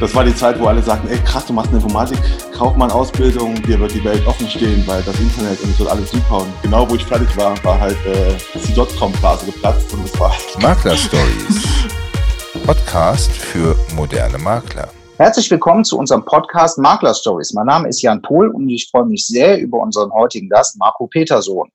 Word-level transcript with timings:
Das 0.00 0.14
war 0.14 0.24
die 0.24 0.34
Zeit, 0.34 0.58
wo 0.58 0.64
alle 0.64 0.82
sagten, 0.82 1.08
ey 1.08 1.18
krass, 1.18 1.44
du 1.44 1.52
machst 1.52 1.68
eine 1.68 1.76
Informatik, 1.76 2.18
Kaufmann-Ausbildung, 2.56 3.62
dir 3.62 3.78
wird 3.78 3.92
die 3.92 4.02
Welt 4.02 4.26
offen 4.26 4.48
stehen, 4.48 4.82
weil 4.86 5.02
das 5.02 5.20
Internet 5.20 5.60
und 5.62 5.72
es 5.72 5.78
wird 5.78 5.90
alles 5.90 6.10
super. 6.10 6.38
Und 6.38 6.62
genau 6.62 6.88
wo 6.88 6.94
ich 6.94 7.04
fertig 7.04 7.28
war, 7.36 7.62
war 7.62 7.78
halt 7.78 7.98
äh, 8.06 8.32
die 8.66 8.72
Dotcom-Blase 8.72 9.44
geplatzt 9.44 9.92
und 9.92 10.02
es 10.06 10.18
war 10.18 10.30
halt 10.30 10.62
Makler 10.62 10.96
Stories. 10.96 11.66
Podcast 12.66 13.30
für 13.30 13.76
moderne 13.94 14.38
Makler. 14.38 14.88
Herzlich 15.18 15.50
willkommen 15.50 15.84
zu 15.84 15.98
unserem 15.98 16.24
Podcast 16.24 16.78
Makler 16.78 17.12
Stories. 17.12 17.52
Mein 17.52 17.66
Name 17.66 17.86
ist 17.86 18.00
Jan 18.00 18.22
Pohl 18.22 18.48
und 18.48 18.70
ich 18.70 18.88
freue 18.90 19.04
mich 19.04 19.26
sehr 19.26 19.60
über 19.60 19.80
unseren 19.80 20.10
heutigen 20.12 20.48
Gast 20.48 20.78
Marco 20.78 21.08
Petersohn. 21.08 21.70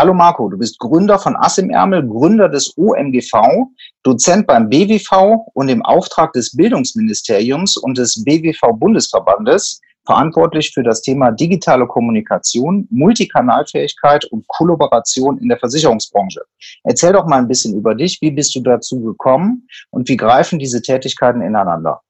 Hallo 0.00 0.14
Marco, 0.14 0.48
du 0.48 0.56
bist 0.56 0.78
Gründer 0.78 1.18
von 1.18 1.34
Ass 1.34 1.58
im 1.58 1.70
Ärmel, 1.70 2.06
Gründer 2.06 2.48
des 2.48 2.72
OMGV, 2.78 3.66
Dozent 4.04 4.46
beim 4.46 4.68
BWV 4.68 5.50
und 5.54 5.68
im 5.68 5.84
Auftrag 5.84 6.32
des 6.34 6.54
Bildungsministeriums 6.54 7.76
und 7.76 7.98
des 7.98 8.22
BWV-Bundesverbandes 8.22 9.80
verantwortlich 10.06 10.70
für 10.72 10.84
das 10.84 11.02
Thema 11.02 11.32
digitale 11.32 11.84
Kommunikation, 11.88 12.86
Multikanalfähigkeit 12.92 14.24
und 14.26 14.46
Kollaboration 14.46 15.36
in 15.38 15.48
der 15.48 15.58
Versicherungsbranche. 15.58 16.42
Erzähl 16.84 17.12
doch 17.12 17.26
mal 17.26 17.38
ein 17.38 17.48
bisschen 17.48 17.74
über 17.74 17.96
dich. 17.96 18.18
Wie 18.20 18.30
bist 18.30 18.54
du 18.54 18.60
dazu 18.60 19.00
gekommen 19.02 19.66
und 19.90 20.08
wie 20.08 20.16
greifen 20.16 20.60
diese 20.60 20.80
Tätigkeiten 20.80 21.42
ineinander? 21.42 22.02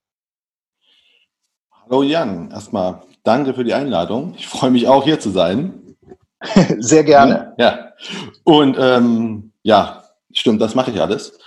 Hallo 1.86 2.02
Jan, 2.02 2.50
erstmal 2.50 3.00
danke 3.22 3.54
für 3.54 3.64
die 3.64 3.72
Einladung. 3.72 4.34
Ich 4.36 4.46
freue 4.46 4.72
mich 4.72 4.86
auch 4.86 5.04
hier 5.04 5.18
zu 5.18 5.30
sein. 5.30 5.87
Sehr 6.78 7.04
gerne. 7.04 7.54
Ja. 7.58 7.92
Und 8.44 8.76
ähm, 8.78 9.52
ja, 9.62 10.04
stimmt, 10.32 10.60
das 10.60 10.74
mache 10.74 10.90
ich 10.90 11.00
alles. 11.00 11.38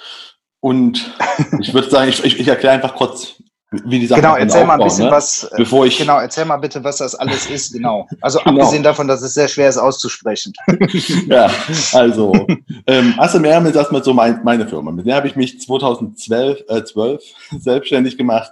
Und 0.60 1.12
ich 1.60 1.74
würde 1.74 1.90
sagen, 1.90 2.10
ich, 2.10 2.24
ich, 2.24 2.48
erkläre 2.48 2.76
einfach 2.76 2.96
kurz, 2.96 3.36
wie 3.72 4.00
die 4.00 4.06
Sache 4.06 4.22
Genau, 4.22 4.36
erzähl 4.36 4.66
mal 4.66 4.80
ein 4.80 4.84
bisschen 4.84 5.06
ne? 5.06 5.12
was. 5.12 5.46
Äh, 5.46 5.58
Bevor 5.58 5.86
ich 5.86 5.98
genau, 5.98 6.20
erzähl 6.20 6.46
mal 6.46 6.58
bitte, 6.58 6.84
was 6.84 6.98
das 6.98 7.16
alles 7.16 7.50
ist. 7.50 7.74
Genau. 7.74 8.08
Also 8.20 8.40
genau. 8.44 8.62
abgesehen 8.62 8.84
davon, 8.84 9.08
dass 9.08 9.22
es 9.22 9.34
sehr 9.34 9.48
schwer 9.48 9.70
ist 9.70 9.78
auszusprechen. 9.78 10.54
ja, 11.28 11.50
also 11.94 12.34
ähm, 12.86 13.16
Ärmel 13.18 13.72
ist 13.72 13.78
erstmal 13.78 14.04
so 14.04 14.14
mein, 14.14 14.44
meine 14.44 14.68
Firma. 14.68 14.92
Mit 14.92 15.08
der 15.08 15.16
habe 15.16 15.28
ich 15.28 15.36
mich 15.36 15.60
2012 15.62 16.64
äh, 16.68 16.84
12 16.84 17.24
selbstständig 17.60 18.18
gemacht. 18.18 18.52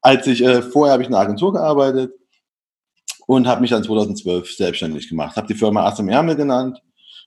Als 0.00 0.26
ich 0.26 0.44
äh, 0.44 0.62
vorher 0.62 0.92
habe 0.92 1.02
ich 1.02 1.08
in 1.08 1.14
einer 1.14 1.24
Agentur 1.24 1.54
gearbeitet 1.54 2.12
und 3.28 3.46
habe 3.46 3.60
mich 3.60 3.68
dann 3.70 3.84
2012 3.84 4.56
selbstständig 4.56 5.10
gemacht. 5.10 5.36
Habe 5.36 5.46
die 5.46 5.54
Firma 5.54 5.84
Ass 5.84 5.98
im 5.98 6.08
Ärmel 6.08 6.34
genannt. 6.34 6.80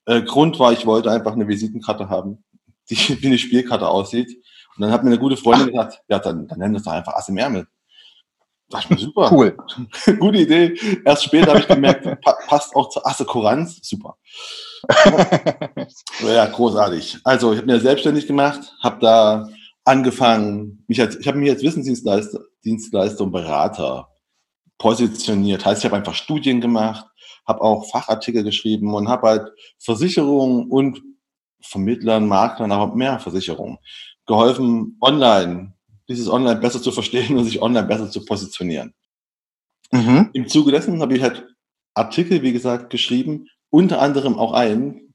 Äh, 0.04 0.22
Grund 0.22 0.58
war, 0.58 0.72
ich 0.72 0.84
wollte 0.84 1.12
einfach 1.12 1.32
eine 1.32 1.46
Visitenkarte 1.46 2.08
haben, 2.08 2.42
die 2.90 2.96
wie 3.22 3.26
eine 3.28 3.38
Spielkarte 3.38 3.86
aussieht. 3.86 4.36
Und 4.76 4.82
dann 4.82 4.90
hat 4.90 5.04
mir 5.04 5.10
eine 5.10 5.20
gute 5.20 5.36
Freundin 5.36 5.68
gesagt, 5.68 6.02
ja, 6.08 6.18
dann, 6.18 6.48
dann 6.48 6.58
nennen 6.58 6.74
wir 6.74 6.78
es 6.78 6.84
doch 6.84 6.90
einfach 6.90 7.14
Ass 7.14 7.28
im 7.28 7.36
Ärmel. 7.36 7.68
Dachte 8.68 8.86
ich 8.86 8.90
mir, 8.90 8.98
super. 8.98 9.30
Cool. 9.30 9.56
Gute 10.18 10.38
Idee. 10.38 10.74
Erst 11.04 11.22
später 11.22 11.50
habe 11.50 11.60
ich 11.60 11.68
gemerkt, 11.68 12.20
pa 12.20 12.36
passt 12.48 12.74
auch 12.74 12.88
zur 12.88 13.06
Assekuranz. 13.06 13.78
Super. 13.82 14.16
ja, 16.26 16.46
großartig. 16.46 17.18
Also, 17.22 17.52
ich 17.52 17.58
habe 17.58 17.66
mir 17.70 17.78
selbstständig 17.78 18.26
gemacht, 18.26 18.74
habe 18.82 18.98
da 19.00 19.48
angefangen, 19.84 20.84
mich 20.88 21.00
als, 21.00 21.16
ich 21.16 21.28
habe 21.28 21.38
mich 21.38 21.50
als 21.50 21.62
Wissensdienstleister 21.62 22.40
Dienstleister 22.64 23.22
und 23.22 23.30
Berater 23.30 24.11
positioniert. 24.78 25.64
Heißt, 25.64 25.80
ich 25.80 25.84
habe 25.84 25.96
einfach 25.96 26.14
Studien 26.14 26.60
gemacht, 26.60 27.06
habe 27.46 27.60
auch 27.60 27.90
Fachartikel 27.90 28.44
geschrieben 28.44 28.94
und 28.94 29.08
habe 29.08 29.28
halt 29.28 29.52
Versicherungen 29.78 30.70
und 30.70 31.02
Vermittlern, 31.60 32.26
Maklern, 32.26 32.72
aber 32.72 32.94
mehr 32.94 33.18
Versicherungen 33.18 33.78
geholfen, 34.26 34.96
online, 35.00 35.74
dieses 36.08 36.28
Online 36.28 36.60
besser 36.60 36.82
zu 36.82 36.92
verstehen 36.92 37.36
und 37.36 37.44
sich 37.44 37.60
online 37.62 37.86
besser 37.86 38.10
zu 38.10 38.24
positionieren. 38.24 38.94
Mhm. 39.90 40.30
Im 40.32 40.48
Zuge 40.48 40.72
dessen 40.72 41.00
habe 41.00 41.16
ich 41.16 41.22
halt 41.22 41.46
Artikel, 41.94 42.42
wie 42.42 42.52
gesagt, 42.52 42.90
geschrieben, 42.90 43.48
unter 43.70 44.00
anderem 44.00 44.38
auch 44.38 44.52
einen 44.52 45.14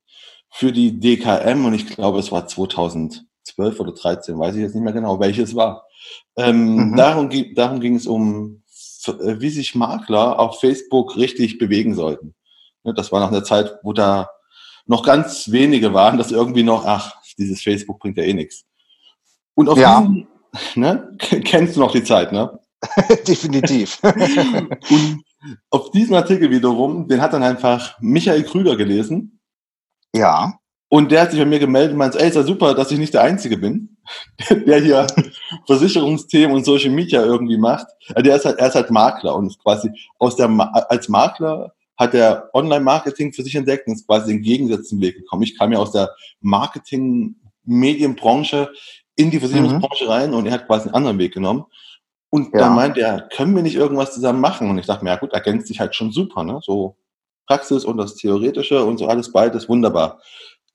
für 0.52 0.72
die 0.72 1.00
DKM 1.00 1.66
und 1.66 1.74
ich 1.74 1.88
glaube, 1.88 2.20
es 2.20 2.32
war 2.32 2.48
2012 2.48 3.80
oder 3.80 3.92
13, 3.94 4.38
weiß 4.38 4.56
ich 4.56 4.62
jetzt 4.62 4.76
nicht 4.76 4.84
mehr 4.84 4.94
genau, 4.94 5.20
welches 5.20 5.56
war. 5.56 5.86
Ähm, 6.36 6.92
mhm. 6.92 6.96
darum, 6.96 7.30
darum 7.56 7.80
ging 7.80 7.96
es 7.96 8.08
um 8.08 8.64
wie 9.08 9.50
sich 9.50 9.76
Makler 9.76 10.40
auf 10.40 10.60
Facebook 10.60 11.16
richtig 11.16 11.58
bewegen 11.58 11.96
sollten. 11.96 12.36
Ne, 12.84 12.94
das 12.94 13.12
war 13.12 13.20
noch 13.20 13.32
eine 13.32 13.44
Zeit, 13.44 13.78
wo 13.84 13.94
da 13.94 14.30
noch 14.86 15.04
ganz 15.04 15.52
wenige 15.52 15.94
waren, 15.94 16.18
dass 16.18 16.32
irgendwie 16.32 16.64
noch, 16.64 16.86
ach, 16.86 17.16
dieses 17.38 17.62
Facebook 17.62 18.00
bringt 18.00 18.18
ja 18.18 18.24
eh 18.24 18.34
nichts. 18.34 18.66
Und 19.54 19.70
auf 19.70 19.78
ja. 19.78 20.02
diesen, 20.02 20.28
ne, 20.76 21.16
kennst 21.18 21.76
du 21.76 21.82
noch 21.82 21.92
die 21.92 22.04
Zeit, 22.04 22.32
ne? 22.32 22.60
Definitiv. 23.28 24.00
und 24.04 25.24
auf 25.70 25.92
diesen 25.92 26.16
Artikel 26.16 26.50
wiederum, 26.50 27.08
den 27.08 27.22
hat 27.22 27.34
dann 27.34 27.44
einfach 27.44 27.98
Michael 28.00 28.44
Krüger 28.44 28.76
gelesen. 28.76 29.40
Ja. 30.14 30.60
Und 30.90 31.12
der 31.12 31.24
hat 31.24 31.32
sich 31.32 31.40
bei 31.40 31.46
mir 31.46 31.60
gemeldet 31.60 31.92
und 31.92 31.98
meint, 31.98 32.16
ey, 32.16 32.30
ist 32.30 32.36
ja 32.36 32.44
super, 32.44 32.74
dass 32.74 32.92
ich 32.92 33.00
nicht 33.00 33.14
der 33.14 33.24
Einzige 33.24 33.58
bin, 33.58 33.98
der 34.50 34.80
hier 34.80 35.06
Versicherungsthemen 35.66 36.56
und 36.56 36.64
Social 36.66 36.92
Media 36.92 37.22
irgendwie 37.24 37.58
macht. 37.58 37.88
Der 38.18 38.38
ist 38.38 38.46
halt, 38.46 38.60
er 38.60 38.68
ist 38.68 38.76
halt 38.76 38.90
Makler 38.90 39.36
und 39.36 39.48
ist 39.48 39.62
quasi 39.62 39.92
aus 40.18 40.38
der, 40.38 40.48
als 40.90 41.10
Makler 41.10 41.74
hat 41.98 42.14
er 42.14 42.50
Online-Marketing 42.54 43.34
für 43.34 43.44
sich 43.44 43.56
entdeckt 43.56 43.88
und 43.88 43.96
ist 43.96 44.08
quasi 44.08 44.32
den 44.32 44.44
gegensätzlichen 44.44 45.02
Weg 45.02 45.18
gekommen. 45.18 45.44
Ich 45.44 45.58
kam 45.58 45.74
ja 45.74 45.80
aus 45.80 45.92
der 45.92 46.12
Marketing-Medienbranche 46.42 48.72
in 49.16 49.32
die 49.32 49.40
Versicherungsbranche 49.40 50.04
mhm. 50.06 50.10
rein 50.10 50.34
und 50.34 50.46
er 50.46 50.54
hat 50.54 50.68
quasi 50.68 50.86
einen 50.86 50.96
anderen 50.96 51.18
Weg 51.18 51.34
genommen. 51.34 51.66
Und 52.30 52.54
ja. 52.54 52.60
dann 52.60 52.76
meint 52.76 52.98
er, 52.98 53.28
können 53.36 53.56
wir 53.56 53.64
nicht 53.64 53.76
irgendwas 53.76 54.14
zusammen 54.14 54.42
machen? 54.42 54.70
Und 54.70 54.78
ich 54.78 54.86
dachte 54.86 55.04
mir, 55.04 55.10
ja 55.10 55.18
gut, 55.18 55.34
ergänzt 55.34 55.68
sich 55.68 55.80
halt 55.80 55.96
schon 55.96 56.12
super, 56.12 56.44
ne? 56.44 56.60
So 56.62 56.98
Praxis 57.48 57.84
und 57.84 57.98
das 57.98 58.16
Theoretische 58.16 58.84
und 58.84 58.98
so 58.98 59.08
alles 59.08 59.32
beides 59.32 59.68
wunderbar. 59.68 60.22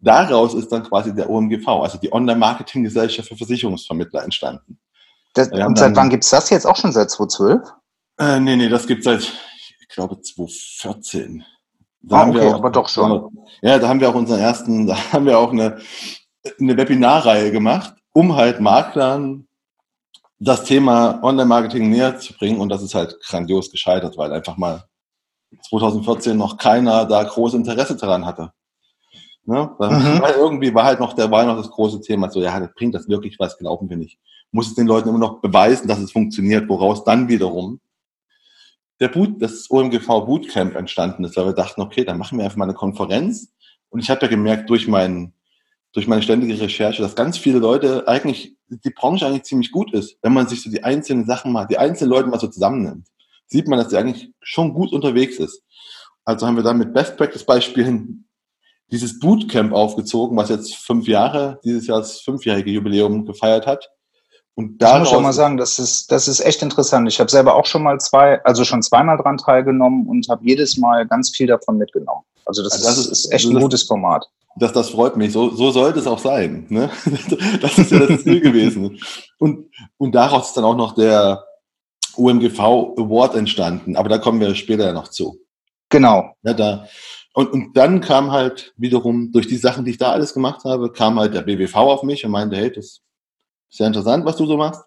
Daraus 0.02 0.52
ist 0.54 0.70
dann 0.72 0.82
quasi 0.82 1.14
der 1.14 1.30
OMGV, 1.30 1.68
also 1.68 1.96
die 1.96 2.12
Online-Marketing-Gesellschaft 2.12 3.28
für 3.28 3.36
Versicherungsvermittler 3.36 4.24
entstanden. 4.24 4.80
Das, 5.34 5.48
und 5.48 5.78
seit 5.78 5.94
wann 5.94 6.10
gibt's 6.10 6.28
das 6.30 6.50
jetzt? 6.50 6.66
Auch 6.66 6.76
schon 6.76 6.92
seit 6.92 7.10
2012? 7.10 7.72
Äh, 8.18 8.40
nee, 8.40 8.56
nee, 8.56 8.68
das 8.68 8.86
gibt's 8.86 9.04
seit, 9.04 9.20
ich 9.20 9.88
glaube, 9.88 10.20
2014. 10.20 11.44
Da 12.02 12.16
ah, 12.16 12.28
okay, 12.28 12.48
auch, 12.48 12.54
aber 12.54 12.70
doch 12.70 12.88
schon. 12.88 13.30
Ja, 13.62 13.78
da 13.78 13.88
haben 13.88 14.00
wir 14.00 14.08
auch 14.10 14.16
unseren 14.16 14.40
ersten, 14.40 14.86
da 14.88 14.96
haben 15.12 15.24
wir 15.24 15.38
auch 15.38 15.52
eine, 15.52 15.78
eine 16.58 16.76
Webinarreihe 16.76 17.52
gemacht, 17.52 17.94
um 18.12 18.34
halt 18.34 18.60
Maklern 18.60 19.46
das 20.40 20.64
Thema 20.64 21.22
Online-Marketing 21.22 21.88
näher 21.88 22.18
zu 22.18 22.34
bringen. 22.34 22.60
Und 22.60 22.70
das 22.70 22.82
ist 22.82 22.96
halt 22.96 23.16
grandios 23.24 23.70
gescheitert, 23.70 24.18
weil 24.18 24.32
einfach 24.32 24.56
mal 24.56 24.82
2014 25.68 26.36
noch 26.36 26.56
keiner 26.56 27.04
da 27.04 27.22
großes 27.22 27.56
Interesse 27.56 27.96
daran 27.96 28.26
hatte. 28.26 28.52
Ne? 29.44 29.70
Mhm. 29.78 30.22
Weil 30.22 30.34
irgendwie 30.34 30.74
war 30.74 30.84
halt 30.84 31.00
noch, 31.00 31.14
der 31.14 31.30
war 31.30 31.44
noch 31.44 31.56
das 31.56 31.70
große 31.70 32.00
Thema, 32.00 32.30
so, 32.30 32.40
ja, 32.42 32.58
das 32.60 32.72
bringt 32.74 32.94
das 32.94 33.08
wirklich 33.08 33.38
was, 33.38 33.58
glauben 33.58 33.90
wir 33.90 33.96
nicht. 33.96 34.18
Muss 34.50 34.68
es 34.68 34.74
den 34.74 34.86
Leuten 34.86 35.08
immer 35.08 35.18
noch 35.18 35.40
beweisen, 35.40 35.88
dass 35.88 35.98
es 35.98 36.12
funktioniert, 36.12 36.68
woraus 36.68 37.04
dann 37.04 37.28
wiederum 37.28 37.80
der 39.02 39.08
Boot, 39.08 39.42
das 39.42 39.68
OMGV 39.68 40.06
Bootcamp 40.26 40.76
entstanden 40.76 41.24
ist, 41.24 41.36
weil 41.36 41.46
wir 41.46 41.52
dachten, 41.54 41.82
okay, 41.82 42.04
dann 42.04 42.18
machen 42.18 42.38
wir 42.38 42.44
einfach 42.44 42.56
mal 42.56 42.66
eine 42.66 42.74
Konferenz. 42.74 43.52
Und 43.90 43.98
ich 43.98 44.08
habe 44.08 44.22
ja 44.22 44.28
gemerkt 44.28 44.70
durch 44.70 44.86
mein, 44.86 45.32
durch 45.92 46.06
meine 46.06 46.22
ständige 46.22 46.58
Recherche, 46.60 47.02
dass 47.02 47.16
ganz 47.16 47.36
viele 47.36 47.58
Leute 47.58 48.06
eigentlich, 48.06 48.56
die 48.68 48.90
Branche 48.90 49.26
eigentlich 49.26 49.42
ziemlich 49.42 49.72
gut 49.72 49.92
ist. 49.92 50.18
Wenn 50.22 50.32
man 50.32 50.46
sich 50.46 50.62
so 50.62 50.70
die 50.70 50.84
einzelnen 50.84 51.26
Sachen 51.26 51.52
mal, 51.52 51.66
die 51.66 51.78
einzelnen 51.78 52.12
Leute 52.12 52.28
mal 52.28 52.38
so 52.38 52.46
zusammennimmt, 52.46 53.08
sieht 53.46 53.66
man, 53.66 53.80
dass 53.80 53.90
sie 53.90 53.98
eigentlich 53.98 54.30
schon 54.40 54.72
gut 54.72 54.92
unterwegs 54.92 55.38
ist. 55.38 55.64
Also 56.24 56.46
haben 56.46 56.56
wir 56.56 56.62
dann 56.62 56.78
mit 56.78 56.94
Best 56.94 57.16
Practice 57.16 57.44
Beispielen 57.44 58.28
dieses 58.90 59.18
Bootcamp 59.18 59.72
aufgezogen, 59.72 60.36
was 60.36 60.50
jetzt 60.50 60.74
fünf 60.76 61.08
Jahre, 61.08 61.60
dieses 61.64 61.86
Jahr 61.86 61.98
das 61.98 62.20
fünfjährige 62.20 62.70
Jubiläum 62.70 63.24
gefeiert 63.24 63.66
hat. 63.66 63.90
Und 64.54 64.82
da 64.82 64.98
muss 64.98 65.08
ich 65.08 65.14
auch 65.14 65.22
mal 65.22 65.32
sagen, 65.32 65.56
das 65.56 65.78
ist, 65.78 66.12
das 66.12 66.28
ist 66.28 66.40
echt 66.40 66.62
interessant. 66.62 67.08
Ich 67.08 67.18
habe 67.20 67.30
selber 67.30 67.54
auch 67.54 67.64
schon 67.64 67.82
mal 67.82 67.98
zwei, 68.00 68.42
also 68.44 68.64
schon 68.64 68.82
zweimal 68.82 69.16
dran 69.16 69.38
teilgenommen 69.38 70.06
und 70.06 70.28
habe 70.28 70.44
jedes 70.44 70.76
Mal 70.76 71.06
ganz 71.06 71.30
viel 71.30 71.46
davon 71.46 71.78
mitgenommen. 71.78 72.22
Also 72.44 72.62
das, 72.62 72.72
also 72.74 72.86
das 72.86 72.98
ist, 72.98 73.24
ist, 73.24 73.32
echt 73.32 73.46
ein 73.46 73.54
das, 73.54 73.62
gutes 73.62 73.82
Format. 73.84 74.28
Das, 74.56 74.72
das 74.74 74.90
freut 74.90 75.16
mich. 75.16 75.32
So, 75.32 75.50
so 75.50 75.70
sollte 75.70 76.00
es 76.00 76.06
auch 76.06 76.18
sein. 76.18 76.66
Ne? 76.68 76.90
Das 77.62 77.78
ist 77.78 77.90
ja 77.90 78.00
das 78.00 78.22
Ziel 78.24 78.40
gewesen. 78.40 78.98
Und, 79.38 79.70
und 79.96 80.14
daraus 80.14 80.48
ist 80.48 80.56
dann 80.56 80.64
auch 80.64 80.76
noch 80.76 80.94
der 80.94 81.44
OMGV 82.16 82.60
Award 82.98 83.36
entstanden. 83.36 83.96
Aber 83.96 84.10
da 84.10 84.18
kommen 84.18 84.40
wir 84.40 84.54
später 84.54 84.92
noch 84.92 85.08
zu. 85.08 85.38
Genau. 85.88 86.34
Ja, 86.42 86.52
da, 86.52 86.88
und, 87.34 87.52
und 87.52 87.76
dann 87.76 88.00
kam 88.00 88.30
halt 88.30 88.74
wiederum, 88.76 89.32
durch 89.32 89.46
die 89.46 89.56
Sachen, 89.56 89.84
die 89.84 89.92
ich 89.92 89.98
da 89.98 90.12
alles 90.12 90.34
gemacht 90.34 90.64
habe, 90.64 90.92
kam 90.92 91.18
halt 91.18 91.34
der 91.34 91.42
BWV 91.42 91.76
auf 91.76 92.02
mich 92.02 92.24
und 92.24 92.30
meinte, 92.30 92.56
hey, 92.56 92.70
das 92.70 92.84
ist 92.84 93.02
sehr 93.70 93.86
interessant, 93.86 94.24
was 94.24 94.36
du 94.36 94.46
so 94.46 94.56
machst. 94.56 94.82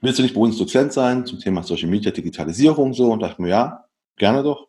Willst 0.00 0.18
du 0.18 0.22
nicht 0.22 0.34
bei 0.34 0.40
uns 0.40 0.58
Dozent 0.58 0.92
sein 0.92 1.26
zum 1.26 1.38
Thema 1.38 1.62
Social 1.62 1.88
Media, 1.88 2.10
Digitalisierung 2.10 2.92
so? 2.92 3.10
Und 3.10 3.20
dachte 3.20 3.42
mir, 3.42 3.48
ja, 3.48 3.84
gerne 4.16 4.42
doch. 4.42 4.66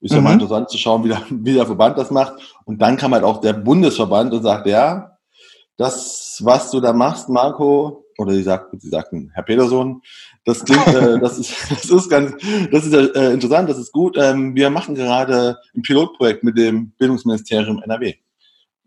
Ist 0.00 0.12
ja 0.12 0.18
mhm. 0.18 0.24
mal 0.24 0.32
interessant 0.34 0.70
zu 0.70 0.78
schauen, 0.78 1.02
wie 1.04 1.08
der, 1.08 1.22
wie 1.30 1.54
der 1.54 1.66
Verband 1.66 1.98
das 1.98 2.10
macht. 2.10 2.34
Und 2.64 2.80
dann 2.80 2.96
kam 2.96 3.12
halt 3.12 3.24
auch 3.24 3.40
der 3.40 3.52
Bundesverband 3.52 4.32
und 4.32 4.42
sagte, 4.42 4.70
ja, 4.70 5.18
das, 5.76 6.40
was 6.44 6.70
du 6.70 6.80
da 6.80 6.92
machst, 6.92 7.28
Marco, 7.28 8.04
oder 8.18 8.32
sie 8.32 8.42
sagt, 8.42 8.80
sie 8.80 8.88
sagten 8.88 9.30
Herr 9.32 9.44
Peterson. 9.44 10.02
Das 10.48 10.64
klingt, 10.64 10.86
äh, 10.86 11.18
das 11.20 11.38
ist, 11.38 11.54
das 11.70 11.90
ist 11.90 12.08
ganz, 12.08 12.32
das 12.72 12.86
ist 12.86 12.94
äh, 12.94 13.32
interessant, 13.34 13.68
das 13.68 13.76
ist 13.76 13.92
gut. 13.92 14.16
Ähm, 14.18 14.54
wir 14.54 14.70
machen 14.70 14.94
gerade 14.94 15.58
ein 15.76 15.82
Pilotprojekt 15.82 16.42
mit 16.42 16.56
dem 16.56 16.92
Bildungsministerium 16.92 17.82
NRW. 17.82 18.14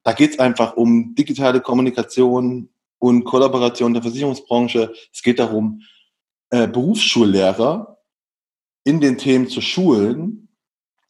Da 0.03 0.13
geht 0.13 0.31
es 0.31 0.39
einfach 0.39 0.75
um 0.75 1.13
digitale 1.13 1.61
Kommunikation 1.61 2.69
und 2.97 3.25
Kollaboration 3.25 3.93
der 3.93 4.01
Versicherungsbranche. 4.01 4.91
Es 5.13 5.21
geht 5.21 5.37
darum, 5.37 5.83
äh, 6.49 6.67
Berufsschullehrer 6.67 7.99
in 8.83 8.99
den 8.99 9.19
Themen 9.19 9.47
zu 9.47 9.61
schulen 9.61 10.47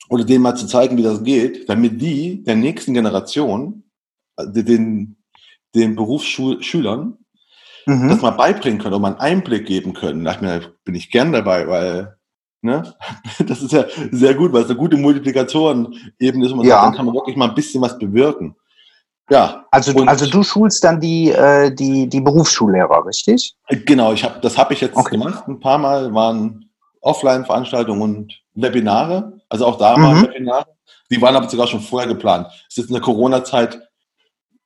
oder 0.10 0.26
denen 0.26 0.44
mal 0.44 0.56
zu 0.56 0.68
zeigen, 0.68 0.98
wie 0.98 1.04
das 1.04 1.24
geht, 1.24 1.70
damit 1.70 2.02
die 2.02 2.44
der 2.44 2.58
nächsten 2.58 2.94
Generation, 2.94 3.84
äh, 4.36 4.48
den, 4.50 5.16
den 5.74 5.96
Berufsschülern, 5.96 7.21
mhm. 7.86 8.10
das 8.10 8.22
mal 8.22 8.32
beibringen 8.32 8.80
können 8.80 8.96
und 8.96 9.02
mal 9.02 9.10
einen 9.10 9.20
Einblick 9.20 9.66
geben 9.66 9.94
können. 9.94 10.24
Da 10.24 10.38
bin 10.84 10.96
ich 10.96 11.12
gern 11.12 11.32
dabei, 11.32 11.68
weil 11.68 12.16
ne, 12.62 12.94
das 13.46 13.62
ist 13.62 13.72
ja 13.72 13.86
sehr 14.12 14.36
gut, 14.36 14.54
weil 14.54 14.64
es 14.64 14.70
eine 14.70 14.78
gute 14.78 14.98
Multiplikatoren 14.98 15.96
eben 16.20 16.44
ist 16.44 16.52
und 16.52 16.66
ja. 16.66 16.84
dann 16.84 16.96
kann 16.96 17.06
man 17.06 17.16
wirklich 17.16 17.36
mal 17.36 17.50
ein 17.50 17.56
bisschen 17.56 17.82
was 17.82 17.98
bewirken. 17.98 18.56
Ja. 19.30 19.66
Also, 19.72 19.98
also 20.06 20.30
du 20.30 20.44
schulst 20.44 20.84
dann 20.84 21.00
die, 21.00 21.32
äh, 21.32 21.74
die, 21.74 22.08
die 22.10 22.20
Berufsschullehrer, 22.20 23.06
richtig? 23.06 23.56
Genau, 23.70 24.12
ich 24.12 24.24
hab, 24.26 24.42
das 24.42 24.58
habe 24.58 24.74
ich 24.74 24.82
jetzt 24.82 24.98
okay. 24.98 25.18
gemacht. 25.18 25.48
Ein 25.48 25.60
paar 25.60 25.78
Mal 25.78 26.14
waren 26.14 26.70
Offline-Veranstaltungen 27.00 28.02
und 28.02 28.42
Webinare. 28.56 29.40
Also 29.48 29.66
auch 29.66 29.78
da 29.78 29.96
mhm. 29.96 30.04
waren 30.04 30.24
Webinare. 30.24 30.66
Die 31.10 31.22
waren 31.22 31.36
aber 31.36 31.50
sogar 31.50 31.68
schon 31.68 31.80
vorher 31.80 32.10
geplant. 32.10 32.48
Es 32.70 32.78
ist 32.78 32.88
in 32.88 32.94
der 32.94 33.02
Corona-Zeit, 33.02 33.80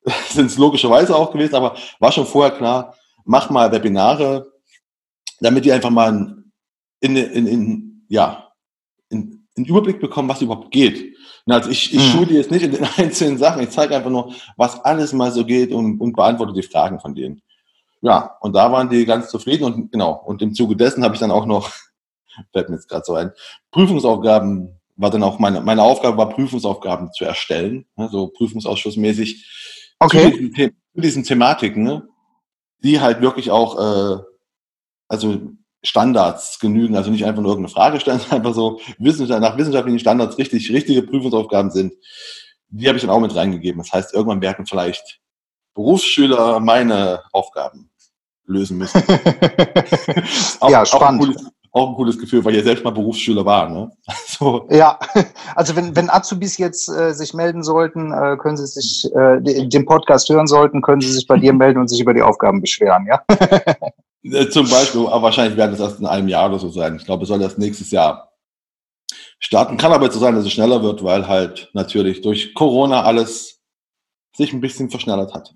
sind 0.30 0.48
es 0.48 0.58
logischerweise 0.58 1.16
auch 1.16 1.32
gewesen, 1.32 1.56
aber 1.56 1.76
war 2.00 2.12
schon 2.12 2.26
vorher 2.26 2.56
klar, 2.56 2.96
mach 3.26 3.50
mal 3.50 3.72
Webinare, 3.72 4.52
damit 5.40 5.66
die 5.66 5.72
einfach 5.72 5.90
mal 5.90 6.44
in, 7.02 7.16
in, 7.16 7.48
in, 7.48 8.06
ja, 8.08 8.52
in, 9.10 9.48
in 9.56 9.66
Überblick 9.66 10.00
bekommen, 10.00 10.30
was 10.30 10.42
überhaupt 10.42 10.72
geht. 10.72 11.16
Also 11.48 11.70
ich, 11.70 11.94
ich 11.94 12.00
mhm. 12.00 12.12
schule 12.12 12.34
jetzt 12.34 12.52
nicht 12.52 12.64
in 12.64 12.72
den 12.72 12.88
einzelnen 12.98 13.38
Sachen, 13.38 13.62
ich 13.62 13.70
zeige 13.70 13.96
einfach 13.96 14.10
nur, 14.10 14.34
was 14.58 14.80
alles 14.84 15.14
mal 15.14 15.32
so 15.32 15.46
geht 15.46 15.72
und, 15.72 16.00
und 16.00 16.16
beantworte 16.16 16.54
die 16.54 16.64
Fragen 16.64 17.00
von 17.00 17.14
denen. 17.14 17.42
Ja, 18.02 18.38
und 18.42 18.54
da 18.54 18.72
waren 18.72 18.90
die 18.90 19.06
ganz 19.06 19.30
zufrieden 19.30 19.64
und 19.64 19.92
genau, 19.92 20.14
und 20.26 20.42
im 20.42 20.54
Zuge 20.54 20.76
dessen 20.76 21.04
habe 21.04 21.16
ich 21.16 21.20
dann 21.20 21.32
auch 21.32 21.46
noch, 21.46 21.72
fällt 22.54 22.70
mir 22.70 22.76
jetzt 22.76 22.88
gerade 22.88 23.06
so 23.06 23.16
ein, 23.16 23.32
Prüfungsaufgaben 23.72 24.80
war 24.98 25.10
dann 25.10 25.24
auch 25.24 25.40
meine, 25.40 25.62
meine 25.62 25.84
Aufgabe 25.84 26.18
war, 26.18 26.30
Prüfungsaufgaben 26.30 27.12
zu 27.12 27.26
erstellen, 27.26 27.86
ne, 27.96 28.08
so 28.10 28.28
prüfungsausschussmäßig 28.28 29.96
okay. 30.00 30.32
zu, 30.32 30.38
diesen, 30.38 30.54
zu 30.94 31.02
diesen 31.02 31.24
Thematiken, 31.24 31.84
ne, 31.84 32.08
die 32.86 33.02
halt 33.02 33.22
wirklich 33.22 33.50
auch, 33.50 33.80
äh, 33.80 34.24
also 35.08 35.42
Standards 35.84 36.60
genügen, 36.60 36.96
also 36.96 37.10
nicht 37.12 37.26
einfach 37.26 37.42
nur 37.42 37.52
irgendeine 37.52 37.74
Frage 37.74 38.00
stellen, 38.00 38.20
sondern 38.22 38.40
einfach 38.40 38.54
so 38.54 38.80
Wissenschaft, 39.00 39.42
nach 39.42 39.58
wissenschaftlichen 39.58 40.00
Standards 40.00 40.38
richtig, 40.38 40.72
richtige 40.72 41.02
Prüfungsaufgaben 41.02 41.72
sind. 41.72 41.94
Die 42.70 42.88
habe 42.88 42.98
ich 42.98 43.04
dann 43.04 43.12
auch 43.12 43.20
mit 43.20 43.36
reingegeben. 43.36 43.82
Das 43.82 43.92
heißt, 43.92 44.14
irgendwann 44.14 44.42
werden 44.42 44.66
vielleicht 44.66 45.20
Berufsschüler 45.74 46.60
meine 46.60 47.24
Aufgaben 47.32 47.90
lösen 48.46 48.78
müssen. 48.78 49.02
auch, 50.60 50.70
ja, 50.70 50.86
spannend. 50.86 50.94
Auch 50.94 51.02
ein, 51.02 51.18
cooles, 51.20 51.52
auch 51.76 51.90
ein, 51.90 51.96
cooles, 51.96 52.18
Gefühl, 52.18 52.44
weil 52.46 52.56
ja 52.56 52.64
selbst 52.64 52.84
mal 52.86 52.92
Berufsschüler 52.92 53.46
war. 53.46 53.70
Ne? 53.70 53.92
Also, 54.08 54.68
ja, 54.70 55.00
also 55.56 55.76
wenn, 55.76 55.96
wenn 55.96 56.10
Azubis 56.10 56.58
jetzt 56.58 56.90
äh, 56.90 57.14
sich 57.14 57.34
melden 57.34 57.64
sollten, 57.64 58.12
äh, 58.12 58.38
können 58.38 58.58
sie 58.58 58.68
sich, 58.68 59.10
äh, 59.16 59.40
den 59.42 59.86
Podcast 59.86 60.28
hören 60.30 60.48
sollten, 60.48 60.82
können 60.82 61.02
sie 61.02 61.12
sich 61.12 61.28
bei 61.28 61.38
dir 61.38 61.54
melden 61.54 61.80
und 61.80 61.88
sich 61.88 62.00
über 62.00 62.14
die 62.14 62.22
Aufgaben 62.22 62.62
beschweren, 62.62 63.06
ja? 63.06 63.24
Äh, 64.24 64.50
zum 64.50 64.70
Beispiel, 64.70 65.08
aber 65.08 65.24
wahrscheinlich 65.24 65.58
werden 65.58 65.74
es 65.74 65.80
erst 65.80 66.00
in 66.00 66.06
einem 66.06 66.28
Jahr 66.28 66.50
oder 66.50 66.60
so 66.60 66.70
sein. 66.70 66.96
Ich 66.96 67.06
glaube, 67.06 67.24
es 67.24 67.30
soll 67.30 67.42
erst 67.42 67.60
nächstes 67.60 67.92
Jahr 67.92 68.32
starten. 69.40 69.78
Kann 69.78 69.92
aber 69.92 70.12
so 70.12 70.20
sein, 70.20 70.36
dass 70.36 70.46
es 70.46 70.52
schneller 70.52 70.82
wird, 70.82 71.04
weil 71.04 71.28
halt 71.28 71.70
natürlich 71.74 72.22
durch 72.22 72.54
Corona 72.56 73.04
alles 73.04 73.62
sich 74.36 74.52
ein 74.52 74.62
bisschen 74.62 74.90
verschnellert 74.90 75.34
hat. 75.34 75.54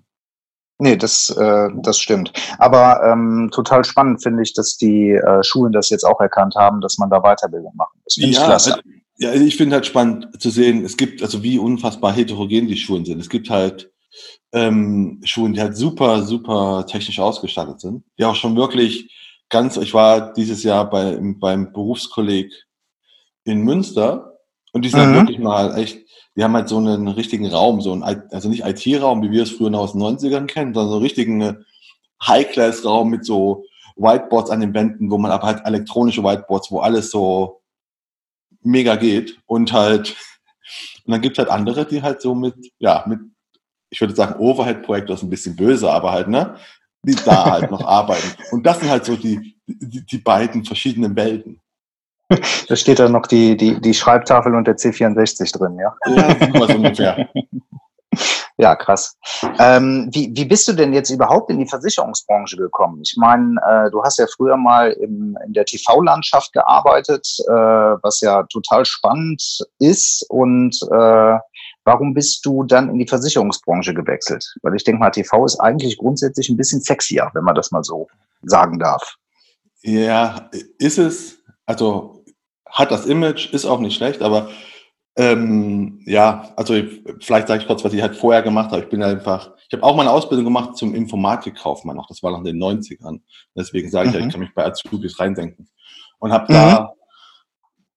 Nee, 0.80 0.96
das, 0.96 1.30
äh, 1.30 1.68
das 1.82 1.98
stimmt. 1.98 2.32
Aber 2.58 3.02
ähm, 3.04 3.50
total 3.52 3.84
spannend 3.84 4.22
finde 4.22 4.42
ich, 4.42 4.54
dass 4.54 4.76
die 4.76 5.10
äh, 5.10 5.42
Schulen 5.42 5.72
das 5.72 5.90
jetzt 5.90 6.04
auch 6.04 6.20
erkannt 6.20 6.54
haben, 6.56 6.80
dass 6.80 6.98
man 6.98 7.10
da 7.10 7.20
Weiterbildung 7.20 7.72
machen 7.76 8.00
muss. 8.02 8.16
Ja, 8.16 8.28
ich 8.28 8.36
klasse. 8.36 8.74
Also, 8.74 8.82
ja, 9.18 9.34
ich 9.34 9.56
finde 9.56 9.74
halt 9.76 9.86
spannend 9.86 10.40
zu 10.40 10.48
sehen, 10.48 10.84
es 10.84 10.96
gibt, 10.96 11.22
also 11.22 11.42
wie 11.42 11.58
unfassbar 11.58 12.12
heterogen 12.12 12.66
die 12.68 12.76
Schulen 12.76 13.04
sind. 13.04 13.20
Es 13.20 13.28
gibt 13.28 13.50
halt 13.50 13.92
ähm, 14.52 15.20
Schulen, 15.24 15.52
die 15.52 15.60
halt 15.60 15.76
super, 15.76 16.22
super 16.22 16.86
technisch 16.86 17.20
ausgestattet 17.20 17.80
sind. 17.80 18.02
Die 18.18 18.24
auch 18.24 18.34
schon 18.34 18.56
wirklich 18.56 19.14
ganz, 19.50 19.76
ich 19.76 19.92
war 19.92 20.32
dieses 20.32 20.62
Jahr 20.62 20.88
bei, 20.88 21.18
beim 21.20 21.72
Berufskolleg 21.72 22.50
in 23.44 23.60
Münster 23.60 24.38
und 24.72 24.84
die 24.84 24.88
sind 24.88 25.00
mhm. 25.00 25.04
halt 25.04 25.16
wirklich 25.16 25.38
mal 25.38 25.78
echt, 25.78 25.98
die 26.40 26.44
haben 26.44 26.54
halt 26.54 26.70
so 26.70 26.78
einen 26.78 27.06
richtigen 27.06 27.46
Raum, 27.48 27.82
so 27.82 27.92
ein, 27.92 28.02
also 28.02 28.48
nicht 28.48 28.64
IT-Raum, 28.64 29.22
wie 29.22 29.30
wir 29.30 29.42
es 29.42 29.50
früher 29.50 29.68
noch 29.68 29.80
aus 29.80 29.92
den 29.92 30.00
90ern 30.00 30.46
kennen, 30.46 30.72
sondern 30.72 30.88
so 30.88 30.96
einen 30.96 31.02
richtigen 31.02 31.66
High-Class-Raum 32.26 33.10
mit 33.10 33.26
so 33.26 33.66
Whiteboards 33.96 34.48
an 34.48 34.60
den 34.60 34.72
Wänden, 34.72 35.10
wo 35.10 35.18
man 35.18 35.32
aber 35.32 35.46
halt 35.48 35.66
elektronische 35.66 36.24
Whiteboards, 36.24 36.72
wo 36.72 36.78
alles 36.80 37.10
so 37.10 37.60
mega 38.62 38.96
geht 38.96 39.38
und 39.44 39.74
halt, 39.74 40.16
und 41.04 41.12
dann 41.12 41.20
gibt's 41.20 41.38
halt 41.38 41.50
andere, 41.50 41.84
die 41.84 42.00
halt 42.00 42.22
so 42.22 42.34
mit, 42.34 42.54
ja, 42.78 43.04
mit 43.06 43.20
ich 43.90 44.00
würde 44.00 44.14
sagen, 44.14 44.40
Overhead-Projektor 44.40 45.16
ist 45.16 45.22
ein 45.22 45.28
bisschen 45.28 45.56
böse, 45.56 45.90
aber 45.90 46.10
halt, 46.10 46.28
ne, 46.28 46.56
die 47.02 47.16
da 47.16 47.50
halt 47.50 47.70
noch 47.70 47.84
arbeiten. 47.86 48.28
Und 48.50 48.64
das 48.64 48.80
sind 48.80 48.88
halt 48.88 49.04
so 49.04 49.14
die, 49.14 49.58
die, 49.66 50.06
die 50.06 50.18
beiden 50.18 50.64
verschiedenen 50.64 51.14
Welten. 51.16 51.60
Da 52.68 52.76
steht 52.76 53.00
dann 53.00 53.12
noch 53.12 53.26
die, 53.26 53.56
die, 53.56 53.80
die 53.80 53.94
Schreibtafel 53.94 54.54
und 54.54 54.66
der 54.66 54.76
C64 54.76 55.58
drin, 55.58 55.76
ja? 55.78 55.94
Ja, 56.06 56.66
so 56.66 56.74
ungefähr. 56.74 57.28
Ja, 58.58 58.76
krass. 58.76 59.16
Ähm, 59.58 60.10
wie, 60.12 60.30
wie 60.34 60.44
bist 60.44 60.68
du 60.68 60.74
denn 60.74 60.92
jetzt 60.92 61.08
überhaupt 61.08 61.50
in 61.50 61.58
die 61.58 61.66
Versicherungsbranche 61.66 62.58
gekommen? 62.58 63.00
Ich 63.02 63.14
meine, 63.16 63.58
äh, 63.66 63.90
du 63.90 64.02
hast 64.02 64.18
ja 64.18 64.26
früher 64.36 64.58
mal 64.58 64.90
im, 64.90 65.38
in 65.46 65.54
der 65.54 65.64
TV-Landschaft 65.64 66.52
gearbeitet, 66.52 67.26
äh, 67.48 67.52
was 67.52 68.20
ja 68.20 68.42
total 68.52 68.84
spannend 68.84 69.42
ist 69.78 70.26
und 70.28 70.78
äh, 70.92 71.38
Warum 71.84 72.12
bist 72.14 72.44
du 72.44 72.64
dann 72.64 72.90
in 72.90 72.98
die 72.98 73.08
Versicherungsbranche 73.08 73.94
gewechselt? 73.94 74.54
Weil 74.62 74.74
ich 74.76 74.84
denke 74.84 75.00
mal, 75.00 75.10
TV 75.10 75.44
ist 75.44 75.58
eigentlich 75.58 75.96
grundsätzlich 75.96 76.48
ein 76.48 76.56
bisschen 76.56 76.80
sexier, 76.80 77.30
wenn 77.32 77.44
man 77.44 77.54
das 77.54 77.70
mal 77.70 77.82
so 77.82 78.06
sagen 78.42 78.78
darf. 78.78 79.16
Ja, 79.82 80.50
ist 80.78 80.98
es. 80.98 81.38
Also 81.64 82.19
hat 82.70 82.90
das 82.90 83.06
Image, 83.06 83.52
ist 83.52 83.64
auch 83.64 83.80
nicht 83.80 83.96
schlecht, 83.96 84.22
aber 84.22 84.48
ähm, 85.16 86.00
ja, 86.06 86.52
also 86.56 86.74
ich, 86.74 87.02
vielleicht 87.20 87.48
sage 87.48 87.62
ich 87.62 87.66
kurz, 87.66 87.84
was 87.84 87.92
ich 87.92 88.00
halt 88.00 88.16
vorher 88.16 88.42
gemacht 88.42 88.70
habe. 88.70 88.82
Ich 88.82 88.88
bin 88.88 89.02
einfach, 89.02 89.50
ich 89.68 89.72
habe 89.76 89.82
auch 89.82 89.96
meine 89.96 90.10
Ausbildung 90.10 90.44
gemacht 90.44 90.76
zum 90.76 90.94
Informatikkaufmann 90.94 91.96
noch. 91.96 92.06
Das 92.06 92.22
war 92.22 92.30
noch 92.30 92.38
in 92.38 92.44
den 92.44 92.62
90ern. 92.62 93.20
Deswegen 93.56 93.90
sage 93.90 94.08
ich 94.08 94.14
mhm. 94.14 94.20
ja, 94.20 94.26
ich 94.26 94.32
kann 94.32 94.40
mich 94.40 94.54
bei 94.54 94.64
Azubis 94.64 95.18
reindenken. 95.18 95.68
Und 96.20 96.32
habe 96.32 96.52
mhm. 96.52 96.56
da 96.56 96.92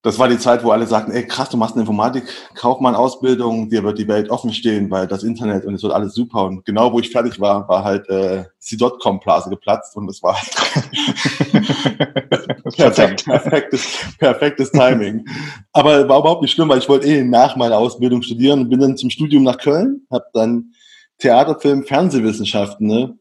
das 0.04 0.18
war 0.18 0.28
die 0.28 0.36
Zeit, 0.36 0.62
wo 0.62 0.70
alle 0.70 0.86
sagten, 0.86 1.12
ey 1.12 1.26
krass, 1.26 1.48
du 1.48 1.56
machst 1.56 1.76
eine 1.76 1.80
Informatik-Kaufmann-Ausbildung, 1.80 3.70
dir 3.70 3.82
wird 3.84 3.98
die 3.98 4.06
Welt 4.06 4.28
offen 4.28 4.52
stehen, 4.52 4.90
weil 4.90 5.06
das 5.06 5.22
Internet 5.22 5.64
und 5.64 5.74
es 5.74 5.82
wird 5.82 5.94
alles 5.94 6.12
super. 6.12 6.44
Und 6.44 6.66
genau 6.66 6.92
wo 6.92 7.00
ich 7.00 7.08
fertig 7.08 7.40
war, 7.40 7.66
war 7.70 7.84
halt 7.84 8.06
äh, 8.10 8.44
die 8.70 8.76
Dotcom-Blase 8.76 9.48
geplatzt 9.48 9.96
und 9.96 10.10
es 10.10 10.22
war 10.22 10.34
perfekt, 12.76 13.24
perfektes, 13.24 13.88
perfektes 14.18 14.70
Timing. 14.72 15.24
Aber 15.72 16.06
war 16.06 16.18
überhaupt 16.18 16.42
nicht 16.42 16.52
schlimm, 16.52 16.68
weil 16.68 16.80
ich 16.80 16.88
wollte 16.90 17.06
eh 17.06 17.24
nach 17.24 17.56
meiner 17.56 17.78
Ausbildung 17.78 18.20
studieren 18.20 18.60
und 18.60 18.68
bin 18.68 18.80
dann 18.80 18.98
zum 18.98 19.08
Studium 19.08 19.42
nach 19.42 19.56
Köln, 19.56 20.02
habe 20.10 20.26
dann 20.34 20.74
Theaterfilm, 21.16 21.82
Fernsehwissenschaften 21.82 22.86
ne, 22.86 23.18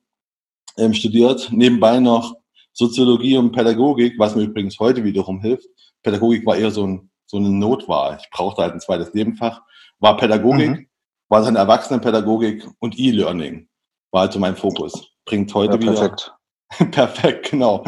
ähm, 0.77 0.93
studiert, 0.93 1.49
nebenbei 1.53 2.01
noch 2.01 2.35
Soziologie 2.73 3.37
und 3.37 3.53
Pädagogik, 3.53 4.15
was 4.17 4.35
mir 4.35 4.43
übrigens 4.43 4.77
heute 4.79 5.05
wiederum 5.05 5.39
hilft 5.39 5.69
Pädagogik 6.03 6.45
war 6.45 6.55
eher 6.55 6.71
so, 6.71 6.85
ein, 6.85 7.09
so 7.25 7.37
eine 7.37 7.49
Notwahl. 7.49 8.17
Ich 8.21 8.29
brauchte 8.29 8.61
halt 8.61 8.73
ein 8.73 8.79
zweites 8.79 9.13
Nebenfach. 9.13 9.61
War 9.99 10.17
Pädagogik, 10.17 10.69
mhm. 10.69 10.87
war 11.29 11.41
dann 11.41 11.55
Erwachsenenpädagogik 11.55 12.67
und 12.79 12.99
E-Learning. 12.99 13.67
War 14.11 14.21
halt 14.21 14.33
so 14.33 14.39
mein 14.39 14.55
Fokus. 14.55 15.09
Bringt 15.25 15.53
heute 15.53 15.75
ja, 15.75 15.81
wieder. 15.81 15.93
Perfekt. 15.93 16.33
perfekt, 16.91 17.51
genau. 17.51 17.83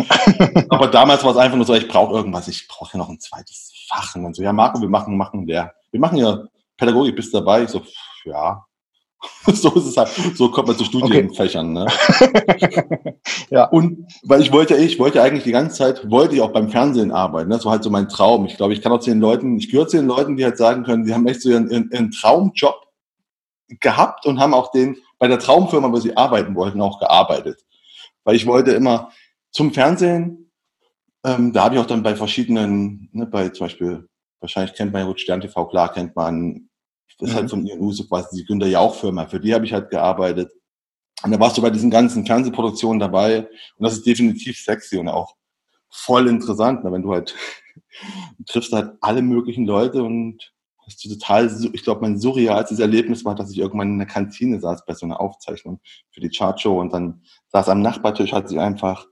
Aber 0.70 0.88
damals 0.88 1.24
war 1.24 1.32
es 1.32 1.38
einfach 1.38 1.58
nur 1.58 1.66
so, 1.66 1.74
ich 1.74 1.88
brauche 1.88 2.14
irgendwas, 2.14 2.48
ich 2.48 2.68
brauche 2.68 2.94
ja 2.94 3.00
noch 3.00 3.10
ein 3.10 3.20
zweites 3.20 3.74
Fach. 3.90 4.16
Und 4.16 4.24
dann 4.24 4.34
so, 4.34 4.44
ja, 4.44 4.54
Marco, 4.54 4.80
wir 4.80 4.90
machen, 4.90 5.18
machen 5.18 5.46
der. 5.46 5.74
Wir 5.92 6.00
machen 6.00 6.18
ja 6.18 6.44
Pädagogik, 6.78 7.16
bist 7.16 7.34
dabei? 7.34 7.64
Ich 7.64 7.70
so, 7.70 7.82
ja, 8.26 8.66
so 9.54 9.74
ist 9.76 9.86
es 9.86 9.98
halt, 9.98 10.10
so 10.36 10.50
kommt 10.50 10.68
man 10.68 10.78
zu 10.78 10.86
Studienfächern. 10.86 11.78
Okay. 11.78 12.84
Ne? 13.04 13.16
ja. 13.50 13.66
Und 13.66 14.08
weil 14.24 14.42
ich 14.42 14.52
wollte, 14.52 14.76
ich 14.76 15.00
wollte 15.00 15.22
eigentlich 15.22 15.44
die 15.44 15.52
ganze 15.52 15.78
Zeit, 15.78 16.10
wollte 16.10 16.36
ich 16.36 16.42
auch 16.42 16.52
beim 16.52 16.70
Fernsehen 16.70 17.12
arbeiten. 17.12 17.50
Das 17.50 17.66
war 17.66 17.74
halt 17.74 17.84
so 17.84 17.90
mein 17.90 18.10
Traum. 18.10 18.46
Ich 18.46 18.58
glaube, 18.58 18.74
ich 18.74 18.82
kann 18.82 18.92
auch 18.92 19.00
zu 19.00 19.10
den 19.10 19.20
Leuten, 19.20 19.58
ich 19.58 19.70
gehöre 19.70 19.88
zu 19.88 19.98
den 19.98 20.08
Leuten, 20.08 20.38
die 20.38 20.44
halt 20.44 20.58
sagen 20.58 20.84
können, 20.84 21.06
die 21.06 21.14
haben 21.14 21.28
echt 21.28 21.42
so 21.42 21.50
ihren, 21.50 21.70
ihren, 21.70 21.90
ihren 21.92 22.12
Traumjob 22.12 22.76
gehabt 23.80 24.26
und 24.26 24.40
haben 24.40 24.54
auch 24.54 24.72
den 24.72 24.98
bei 25.20 25.28
der 25.28 25.40
Traumfirma, 25.40 25.92
wo 25.92 25.98
sie 25.98 26.16
arbeiten 26.16 26.56
wollten, 26.56 26.82
auch 26.82 27.00
gearbeitet. 27.00 27.64
Weil 28.24 28.36
ich 28.36 28.46
wollte 28.46 28.72
immer 28.72 29.12
zum 29.52 29.72
Fernsehen, 29.72 30.52
ähm, 31.26 31.54
da 31.54 31.64
habe 31.64 31.76
ich 31.76 31.82
auch 31.82 31.86
dann 31.86 32.04
bei 32.04 32.16
verschiedenen, 32.16 33.10
ne, 33.14 33.26
bei 33.26 33.50
zum 33.50 33.66
Beispiel, 33.66 34.08
wahrscheinlich 34.40 34.76
kennt 34.76 34.92
man 34.92 35.02
ja 35.02 35.08
gut 35.08 35.20
Stern 35.20 35.42
TV, 35.42 35.66
klar 35.68 35.92
kennt 35.92 36.16
man, 36.16 36.70
das 37.20 37.30
ist 37.30 37.36
halt 37.36 37.46
mhm. 37.46 37.50
von 37.50 37.66
Ian 37.66 37.80
Use 37.80 38.08
quasi 38.08 38.38
die 38.38 38.46
Günter 38.46 38.68
Jauch-Firma, 38.68 39.28
für 39.28 39.40
die 39.40 39.54
habe 39.54 39.66
ich 39.66 39.74
halt 39.74 39.90
gearbeitet. 39.90 40.52
Und 41.24 41.32
da 41.32 41.40
warst 41.40 41.58
du 41.58 41.62
bei 41.62 41.70
diesen 41.70 41.90
ganzen 41.90 42.26
Fernsehproduktionen 42.26 43.00
dabei 43.00 43.48
und 43.78 43.84
das 43.84 43.94
ist 43.94 44.06
definitiv 44.06 44.58
sexy 44.58 44.98
und 44.98 45.08
auch 45.08 45.36
voll 45.90 46.28
interessant, 46.28 46.84
ne, 46.84 46.92
wenn 46.92 47.04
du 47.04 47.14
halt 47.14 47.36
triffst 48.46 48.74
halt 48.74 48.92
alle 49.02 49.22
möglichen 49.22 49.66
Leute 49.66 50.04
und 50.04 50.54
hast 50.86 51.04
du 51.04 51.10
total, 51.10 51.50
ich 51.74 51.84
glaube, 51.84 52.02
mein 52.02 52.20
surrealstes 52.20 52.80
Erlebnis 52.80 53.26
war, 53.26 53.34
dass 53.34 53.52
ich 53.52 53.58
irgendwann 53.58 53.94
in 53.94 53.98
der 53.98 54.08
Kantine 54.08 54.60
saß 54.60 54.86
bei 54.86 54.94
so 54.94 55.06
einer 55.06 55.20
Aufzeichnung 55.20 55.80
für 56.12 56.22
die 56.22 56.30
Chartshow 56.30 56.80
und 56.80 56.94
dann 56.94 57.24
saß 57.48 57.70
am 57.70 57.82
Nachbartisch, 57.82 58.34
hat 58.34 58.50
sich 58.50 58.60
einfach 58.60 59.08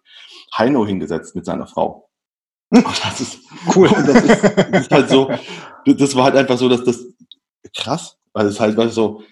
Heino 0.55 0.85
hingesetzt 0.85 1.35
mit 1.35 1.45
seiner 1.45 1.67
Frau. 1.67 2.09
das 2.69 3.21
ist 3.21 3.39
cool. 3.75 3.89
Das 3.89 4.23
ist, 4.23 4.43
das 4.43 4.81
ist 4.81 4.91
halt 4.91 5.09
so, 5.09 5.31
das 5.85 6.15
war 6.15 6.25
halt 6.25 6.35
einfach 6.35 6.57
so, 6.57 6.69
dass 6.69 6.83
das 6.83 7.05
krass, 7.75 8.17
weil 8.33 8.47
es 8.47 8.59
halt, 8.59 8.77
weil 8.77 8.89
so, 8.89 9.23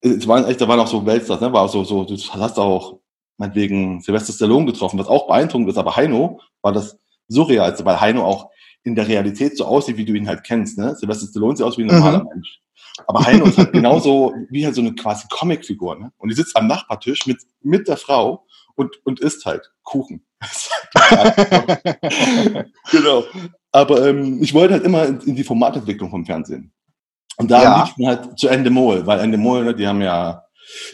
es 0.00 0.26
waren 0.26 0.44
echt, 0.44 0.60
da 0.60 0.68
waren 0.68 0.80
auch 0.80 0.88
so 0.88 1.04
Weltstars, 1.06 1.40
ne, 1.40 1.52
war 1.52 1.62
auch 1.62 1.72
so, 1.72 1.84
so, 1.84 2.04
du 2.04 2.16
hast 2.16 2.58
auch 2.58 2.98
meinetwegen 3.36 4.00
Sylvester 4.00 4.32
Stallone 4.32 4.66
getroffen, 4.66 4.98
was 4.98 5.08
auch 5.08 5.26
beeindruckend 5.26 5.68
ist, 5.68 5.78
aber 5.78 5.96
Heino 5.96 6.40
war 6.60 6.72
das 6.72 6.98
surreal, 7.28 7.74
weil 7.84 8.00
Heino 8.00 8.24
auch 8.24 8.50
in 8.84 8.94
der 8.94 9.08
Realität 9.08 9.56
so 9.56 9.64
aussieht, 9.64 9.96
wie 9.96 10.04
du 10.04 10.12
ihn 10.14 10.28
halt 10.28 10.44
kennst. 10.44 10.76
Ne? 10.78 10.94
Sylvester 10.96 11.26
Stallone 11.28 11.56
sieht 11.56 11.66
aus 11.66 11.78
wie 11.78 11.82
ein 11.82 11.88
normaler 11.88 12.24
mhm. 12.24 12.28
Mensch. 12.34 12.60
Aber 13.06 13.24
Heino 13.24 13.44
ist 13.46 13.58
halt 13.58 13.72
genauso 13.72 14.34
wie 14.50 14.64
halt 14.64 14.74
so 14.74 14.80
eine 14.80 14.94
quasi 14.94 15.26
Comicfigur. 15.30 15.98
Ne? 15.98 16.12
Und 16.18 16.28
die 16.28 16.34
sitzt 16.34 16.56
am 16.56 16.66
Nachbartisch 16.66 17.26
mit, 17.26 17.38
mit 17.62 17.88
der 17.88 17.96
Frau 17.96 18.44
und, 18.74 19.04
und 19.04 19.20
isst 19.20 19.46
halt 19.46 19.72
Kuchen. 19.82 20.24
genau. 22.90 23.24
Aber 23.70 24.06
ähm, 24.06 24.42
ich 24.42 24.52
wollte 24.52 24.74
halt 24.74 24.84
immer 24.84 25.06
in, 25.06 25.20
in, 25.20 25.36
die 25.36 25.44
Formatentwicklung 25.44 26.10
vom 26.10 26.26
Fernsehen. 26.26 26.72
Und 27.36 27.50
da 27.50 27.62
ja. 27.62 27.82
lief 27.82 27.96
man 27.96 28.08
halt 28.08 28.38
zu 28.38 28.48
Endemol, 28.48 29.06
weil 29.06 29.20
Endemol, 29.20 29.64
ne, 29.64 29.74
die 29.74 29.86
haben 29.86 30.02
ja 30.02 30.44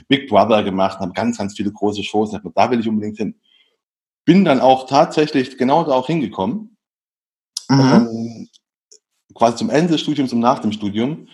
Big 0.08 0.28
Brother 0.28 0.62
gemacht, 0.62 0.98
haben 1.00 1.12
ganz, 1.12 1.38
ganz 1.38 1.54
viele 1.54 1.72
große 1.72 2.02
Shows. 2.02 2.30
Da 2.54 2.70
will 2.70 2.80
ich 2.80 2.88
unbedingt 2.88 3.18
hin. 3.18 3.34
Bin 4.24 4.44
dann 4.44 4.60
auch 4.60 4.86
tatsächlich 4.86 5.58
genau 5.58 5.84
da 5.84 5.92
auch 5.92 6.06
hingekommen 6.06 6.76
mhm. 7.68 7.80
ähm, 7.80 8.48
quasi 9.34 9.56
zum 9.56 9.70
Ende 9.70 9.92
des 9.92 10.00
Studiums 10.00 10.32
und 10.32 10.40
nach 10.40 10.58
dem 10.58 10.72
Studium 10.72 11.28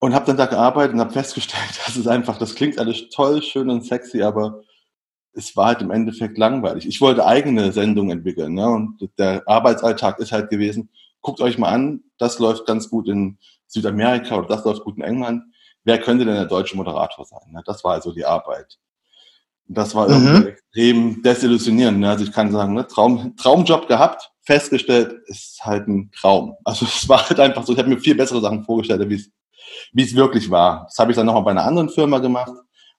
und 0.00 0.14
habe 0.14 0.26
dann 0.26 0.36
da 0.36 0.46
gearbeitet 0.46 0.94
und 0.94 1.00
habe 1.00 1.12
festgestellt, 1.12 1.80
das 1.86 1.96
ist 1.96 2.08
einfach, 2.08 2.38
das 2.38 2.54
klingt 2.54 2.78
alles 2.78 3.08
toll, 3.10 3.42
schön 3.42 3.70
und 3.70 3.84
sexy, 3.84 4.22
aber 4.22 4.62
es 5.32 5.56
war 5.56 5.66
halt 5.68 5.82
im 5.82 5.90
Endeffekt 5.90 6.38
langweilig. 6.38 6.86
Ich 6.86 7.00
wollte 7.00 7.26
eigene 7.26 7.72
Sendungen 7.72 8.18
entwickeln 8.18 8.54
ne? 8.54 8.68
und 8.68 9.08
der 9.18 9.42
Arbeitsalltag 9.46 10.20
ist 10.20 10.32
halt 10.32 10.50
gewesen, 10.50 10.90
guckt 11.22 11.40
euch 11.40 11.58
mal 11.58 11.70
an, 11.70 12.04
das 12.18 12.38
läuft 12.38 12.66
ganz 12.66 12.88
gut 12.88 13.08
in 13.08 13.38
Südamerika 13.74 14.36
oder 14.36 14.48
das 14.48 14.64
läuft 14.64 14.84
gut 14.84 14.96
in 14.96 15.02
England. 15.02 15.42
Wer 15.84 15.98
könnte 15.98 16.24
denn 16.24 16.34
der 16.34 16.46
deutsche 16.46 16.76
Moderator 16.76 17.24
sein? 17.24 17.52
Ne? 17.52 17.62
Das 17.66 17.84
war 17.84 17.92
also 17.92 18.12
die 18.12 18.24
Arbeit. 18.24 18.78
Das 19.66 19.94
war 19.94 20.08
mhm. 20.08 20.26
irgendwie 20.26 20.48
extrem 20.48 21.22
desillusionierend. 21.22 21.98
Ne? 21.98 22.10
Also 22.10 22.24
ich 22.24 22.32
kann 22.32 22.52
sagen, 22.52 22.74
ne? 22.74 22.86
Traum, 22.86 23.34
Traumjob 23.36 23.88
gehabt, 23.88 24.30
festgestellt, 24.42 25.14
ist 25.26 25.64
halt 25.64 25.88
ein 25.88 26.10
Traum. 26.12 26.56
Also 26.64 26.86
es 26.86 27.08
war 27.08 27.28
halt 27.28 27.40
einfach 27.40 27.64
so, 27.64 27.72
ich 27.72 27.78
habe 27.78 27.88
mir 27.88 27.98
viel 27.98 28.14
bessere 28.14 28.40
Sachen 28.40 28.64
vorgestellt, 28.64 29.08
wie 29.08 29.16
es 29.16 29.30
wie 29.92 30.02
es 30.02 30.14
wirklich 30.14 30.50
war. 30.50 30.84
Das 30.84 30.98
habe 30.98 31.10
ich 31.10 31.16
dann 31.16 31.26
nochmal 31.26 31.42
bei 31.42 31.50
einer 31.50 31.64
anderen 31.64 31.88
Firma 31.88 32.18
gemacht, 32.18 32.52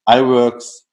iWorks. 0.08 0.88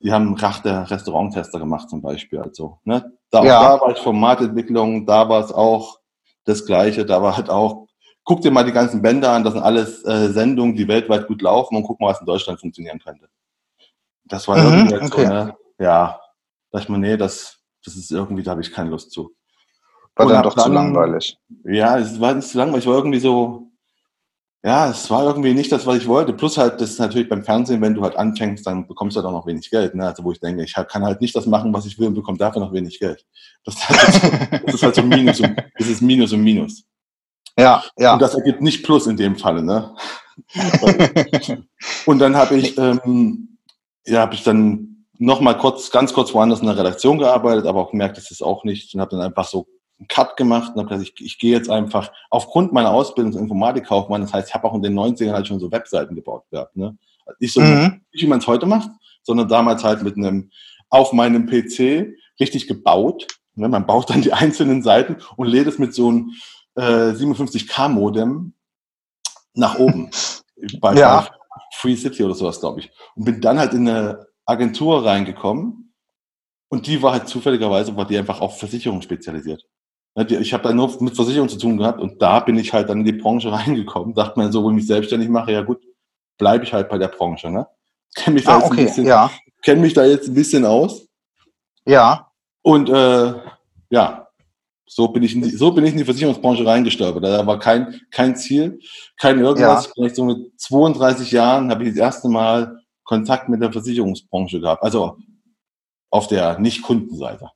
Die 0.00 0.12
haben 0.12 0.34
Rach 0.34 0.60
der 0.60 0.90
Restauranttester 0.90 1.58
gemacht 1.58 1.88
zum 1.88 2.02
Beispiel. 2.02 2.40
Also, 2.40 2.78
ne? 2.84 3.10
da, 3.30 3.44
ja. 3.44 3.62
da 3.62 3.80
war 3.80 3.90
ich 3.90 3.98
Formatentwicklung, 3.98 5.06
da 5.06 5.28
war 5.28 5.42
es 5.42 5.50
auch 5.50 5.98
das 6.44 6.66
Gleiche. 6.66 7.06
Da 7.06 7.22
war 7.22 7.36
halt 7.36 7.48
auch, 7.48 7.86
guck 8.24 8.40
dir 8.40 8.50
mal 8.50 8.64
die 8.64 8.72
ganzen 8.72 9.02
Bänder 9.02 9.32
an, 9.32 9.44
das 9.44 9.52
sind 9.52 9.62
alles 9.62 10.04
äh, 10.04 10.28
Sendungen, 10.32 10.76
die 10.76 10.88
weltweit 10.88 11.26
gut 11.26 11.42
laufen 11.42 11.76
und 11.76 11.84
guck 11.84 12.00
mal, 12.00 12.08
was 12.08 12.20
in 12.20 12.26
Deutschland 12.26 12.60
funktionieren 12.60 12.98
könnte. 12.98 13.28
Das 14.24 14.48
war 14.48 14.58
mhm, 14.58 14.88
irgendwie 14.88 14.94
okay. 14.96 15.26
so, 15.26 15.32
ne? 15.32 15.56
ja, 15.78 16.20
da 16.70 16.78
ich 16.78 16.88
mir, 16.88 16.98
nee, 16.98 17.16
das, 17.16 17.58
das 17.84 17.96
ist 17.96 18.10
irgendwie, 18.10 18.42
da 18.42 18.52
habe 18.52 18.62
ich 18.62 18.72
keine 18.72 18.90
Lust 18.90 19.10
zu. 19.10 19.34
War 20.16 20.26
dann 20.26 20.42
doch 20.42 20.54
dann, 20.54 20.64
zu 20.64 20.72
langweilig. 20.72 21.36
Ja, 21.64 21.98
es 21.98 22.20
war 22.20 22.34
nicht 22.34 22.48
zu 22.48 22.56
langweilig, 22.56 22.84
es 22.84 22.90
war 22.90 22.96
irgendwie 22.96 23.18
so, 23.18 23.68
ja, 24.64 24.88
es 24.88 25.10
war 25.10 25.24
irgendwie 25.24 25.52
nicht 25.52 25.70
das, 25.70 25.86
was 25.86 25.98
ich 25.98 26.06
wollte. 26.06 26.32
Plus 26.32 26.56
halt, 26.56 26.80
das 26.80 26.90
ist 26.90 26.98
natürlich 26.98 27.28
beim 27.28 27.44
Fernsehen, 27.44 27.82
wenn 27.82 27.94
du 27.94 28.00
halt 28.00 28.16
anfängst, 28.16 28.66
dann 28.66 28.86
bekommst 28.86 29.14
du 29.14 29.20
halt 29.20 29.28
auch 29.28 29.38
noch 29.38 29.46
wenig 29.46 29.68
Geld. 29.70 29.94
Ne? 29.94 30.06
Also 30.06 30.24
wo 30.24 30.32
ich 30.32 30.40
denke, 30.40 30.64
ich 30.64 30.72
kann 30.88 31.04
halt 31.04 31.20
nicht 31.20 31.36
das 31.36 31.44
machen, 31.44 31.74
was 31.74 31.84
ich 31.84 31.98
will 31.98 32.06
und 32.06 32.14
bekomme 32.14 32.38
dafür 32.38 32.62
noch 32.62 32.72
wenig 32.72 32.98
Geld. 32.98 33.26
Das 33.64 33.74
ist 33.74 33.88
halt 33.90 34.14
so, 34.14 34.56
das 34.64 34.74
ist 34.74 34.82
halt 34.82 34.94
so 34.94 35.02
Minus 35.02 35.40
und, 35.40 35.54
das 35.76 35.88
ist 35.88 36.00
Minus 36.00 36.32
und 36.32 36.42
Minus. 36.42 36.86
Ja, 37.58 37.84
ja. 37.98 38.14
Und 38.14 38.22
das 38.22 38.34
ergibt 38.34 38.60
nicht 38.60 38.84
Plus 38.84 39.06
in 39.06 39.16
dem 39.16 39.36
Falle, 39.36 39.62
ne? 39.62 39.94
und 42.06 42.18
dann 42.18 42.36
habe 42.36 42.56
ich, 42.56 42.76
ähm, 42.76 43.58
ja, 44.04 44.20
habe 44.20 44.34
ich 44.34 44.42
dann 44.42 45.06
noch 45.18 45.40
mal 45.40 45.54
kurz, 45.54 45.90
ganz 45.90 46.12
kurz 46.12 46.34
woanders 46.34 46.60
in 46.60 46.66
der 46.66 46.76
Redaktion 46.76 47.18
gearbeitet, 47.18 47.66
aber 47.66 47.80
auch 47.80 47.90
gemerkt, 47.92 48.16
das 48.16 48.30
ist 48.30 48.42
auch 48.42 48.64
nicht 48.64 48.94
und 48.94 49.00
habe 49.00 49.12
dann 49.12 49.20
einfach 49.20 49.46
so 49.46 49.66
einen 49.98 50.08
Cut 50.08 50.36
gemacht 50.36 50.72
und 50.74 50.80
habe 50.80 50.88
gesagt, 50.88 51.20
ich, 51.20 51.24
ich 51.24 51.38
gehe 51.38 51.52
jetzt 51.52 51.70
einfach 51.70 52.10
aufgrund 52.30 52.72
meiner 52.72 52.90
Ausbildung 52.90 53.32
zum 53.32 53.42
Informatikkaufmann, 53.42 54.22
das 54.22 54.32
heißt, 54.32 54.48
ich 54.48 54.54
habe 54.54 54.66
auch 54.66 54.74
in 54.74 54.82
den 54.82 54.94
90ern 54.94 55.32
halt 55.32 55.46
schon 55.46 55.60
so 55.60 55.70
Webseiten 55.70 56.14
gebaut 56.16 56.44
gehabt. 56.50 56.76
Ne? 56.76 56.96
Nicht 57.38 57.54
so, 57.54 57.60
mhm. 57.60 58.02
nicht 58.12 58.24
wie 58.24 58.26
man 58.26 58.40
es 58.40 58.46
heute 58.46 58.66
macht, 58.66 58.90
sondern 59.22 59.48
damals 59.48 59.84
halt 59.84 60.02
mit 60.02 60.16
einem 60.16 60.50
auf 60.90 61.12
meinem 61.12 61.46
PC 61.46 62.14
richtig 62.40 62.66
gebaut. 62.66 63.26
Ne? 63.54 63.68
Man 63.68 63.86
baut 63.86 64.10
dann 64.10 64.22
die 64.22 64.32
einzelnen 64.32 64.82
Seiten 64.82 65.16
und 65.36 65.46
lädt 65.46 65.68
es 65.68 65.78
mit 65.78 65.94
so 65.94 66.08
einem 66.08 66.32
äh, 66.76 67.12
57K-Modem 67.12 68.54
nach 69.54 69.78
oben. 69.78 70.10
bei, 70.80 70.94
ja. 70.94 71.28
Free 71.74 71.96
City 71.96 72.24
oder 72.24 72.34
sowas, 72.34 72.60
glaube 72.60 72.80
ich. 72.80 72.90
Und 73.14 73.24
bin 73.24 73.40
dann 73.40 73.58
halt 73.58 73.74
in 73.74 73.88
eine 73.88 74.26
Agentur 74.46 75.04
reingekommen 75.04 75.94
und 76.68 76.86
die 76.86 77.02
war 77.02 77.12
halt 77.12 77.28
zufälligerweise, 77.28 77.96
war 77.96 78.06
die 78.06 78.18
einfach 78.18 78.40
auf 78.40 78.58
Versicherung 78.58 79.02
spezialisiert. 79.02 79.64
Ich 80.16 80.52
habe 80.52 80.62
da 80.62 80.72
nur 80.72 81.02
mit 81.02 81.16
Versicherung 81.16 81.48
zu 81.48 81.58
tun 81.58 81.76
gehabt 81.76 82.00
und 82.00 82.22
da 82.22 82.38
bin 82.40 82.56
ich 82.56 82.72
halt 82.72 82.88
dann 82.88 83.00
in 83.00 83.04
die 83.04 83.12
Branche 83.12 83.52
reingekommen. 83.52 84.14
Dachte 84.14 84.38
mir 84.38 84.52
so, 84.52 84.62
wo 84.62 84.70
ich 84.70 84.76
mich 84.76 84.86
selbstständig 84.86 85.28
mache, 85.28 85.52
ja 85.52 85.62
gut, 85.62 85.82
bleibe 86.38 86.64
ich 86.64 86.72
halt 86.72 86.88
bei 86.88 86.98
der 86.98 87.08
Branche. 87.08 87.50
Ne? 87.50 87.66
Kenn 88.14 88.34
mich 88.34 88.44
da 88.44 88.56
ah, 88.56 88.58
jetzt 88.58 88.66
okay, 88.66 88.80
ein 88.80 88.86
bisschen, 88.86 89.06
ja. 89.06 89.30
kenn 89.62 89.80
mich 89.80 89.94
da 89.94 90.04
jetzt 90.04 90.28
ein 90.28 90.34
bisschen 90.34 90.64
aus. 90.64 91.06
Ja. 91.86 92.30
Und 92.62 92.88
äh, 92.88 93.34
ja, 93.90 94.23
so 94.86 95.08
bin 95.08 95.22
ich 95.22 95.34
in 95.34 95.42
die, 95.42 95.50
so 95.50 95.72
bin 95.72 95.84
ich 95.84 95.92
in 95.92 95.98
die 95.98 96.04
Versicherungsbranche 96.04 96.66
reingestolpert. 96.66 97.24
Da 97.24 97.46
war 97.46 97.58
kein 97.58 98.00
kein 98.10 98.36
Ziel, 98.36 98.78
kein 99.18 99.38
irgendwas. 99.38 99.86
Ja. 99.86 99.92
Vielleicht 99.94 100.16
so 100.16 100.24
mit 100.24 100.60
32 100.60 101.32
Jahren 101.32 101.70
habe 101.70 101.84
ich 101.84 101.90
das 101.90 101.98
erste 101.98 102.28
Mal 102.28 102.78
Kontakt 103.04 103.48
mit 103.48 103.62
der 103.62 103.72
Versicherungsbranche 103.72 104.60
gehabt. 104.60 104.82
Also 104.82 105.18
auf 106.10 106.28
der 106.28 106.58
Nicht-Kundenseite. 106.58 107.50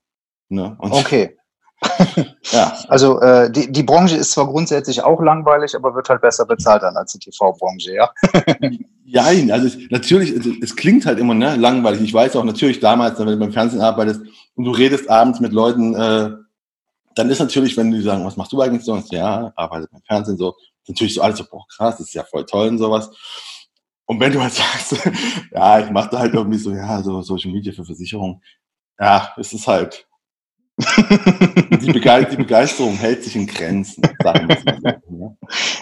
Ne? 0.49 0.76
okay. 0.80 1.37
ja. 2.50 2.76
Also 2.88 3.20
äh, 3.20 3.50
die, 3.50 3.70
die 3.70 3.82
Branche 3.85 4.16
ist 4.16 4.32
zwar 4.32 4.49
grundsätzlich 4.49 5.02
auch 5.02 5.23
langweilig, 5.23 5.76
aber 5.76 5.94
wird 5.94 6.08
halt 6.08 6.20
besser 6.20 6.44
bezahlt 6.44 6.82
dann 6.82 6.97
als 6.97 7.12
die 7.12 7.20
TV-Branche, 7.20 7.94
ja? 7.94 8.11
Nein, 9.04 9.50
also 9.50 9.68
es, 9.68 9.78
natürlich, 9.90 10.30
es, 10.30 10.47
es, 10.61 10.76
klingt 10.76 11.06
halt 11.06 11.18
immer 11.18 11.35
ne, 11.35 11.56
langweilig. 11.56 12.00
Ich 12.02 12.12
weiß 12.12 12.35
auch 12.37 12.44
natürlich 12.44 12.80
damals, 12.80 13.18
wenn 13.18 13.26
du 13.26 13.37
beim 13.37 13.52
Fernsehen 13.52 13.80
arbeitest 13.80 14.23
und 14.56 14.64
du 14.64 14.73
redest 14.73 15.08
abends 15.08 15.40
mit 15.40 15.52
Leuten, 15.52 15.94
äh, 15.94 16.30
dann 17.19 17.31
ist 17.31 17.41
natürlich, 17.41 17.77
wenn 17.77 17.91
die 17.91 18.01
sagen, 18.01 18.25
was 18.25 18.37
machst 18.37 18.53
du 18.53 18.61
eigentlich 18.61 18.85
sonst? 18.85 19.11
Ja, 19.13 19.53
arbeite 19.57 19.89
beim 19.91 20.03
Fernsehen 20.03 20.39
so, 20.39 20.55
natürlich 20.87 21.15
so 21.15 21.23
alles 21.23 21.39
so, 21.39 21.45
boah, 21.51 21.65
krass, 21.69 21.97
das 21.99 22.07
ist 22.07 22.15
ja 22.15 22.23
voll 22.23 22.47
toll 22.47 22.69
und 22.69 22.79
sowas. 22.79 23.11
Und 24.07 24.21
wenn 24.21 24.33
du 24.33 24.41
halt 24.41 24.53
sagst, 24.55 24.97
ja, 25.53 25.81
ich 25.81 25.91
mache 25.91 26.11
da 26.11 26.21
halt 26.21 26.35
irgendwie 26.35 26.59
so, 26.59 26.71
ja, 26.73 27.03
so 27.03 27.21
Social 27.23 27.51
Media 27.51 27.73
für 27.73 27.85
Versicherung, 27.85 28.41
ja, 29.01 29.33
es 29.37 29.53
ist 29.53 29.67
halt, 29.67 30.08
die, 30.78 31.92
Begeisterung 31.92 32.94
hält 32.94 33.25
sich 33.25 33.35
in 33.35 33.47
Grenzen? 33.47 34.02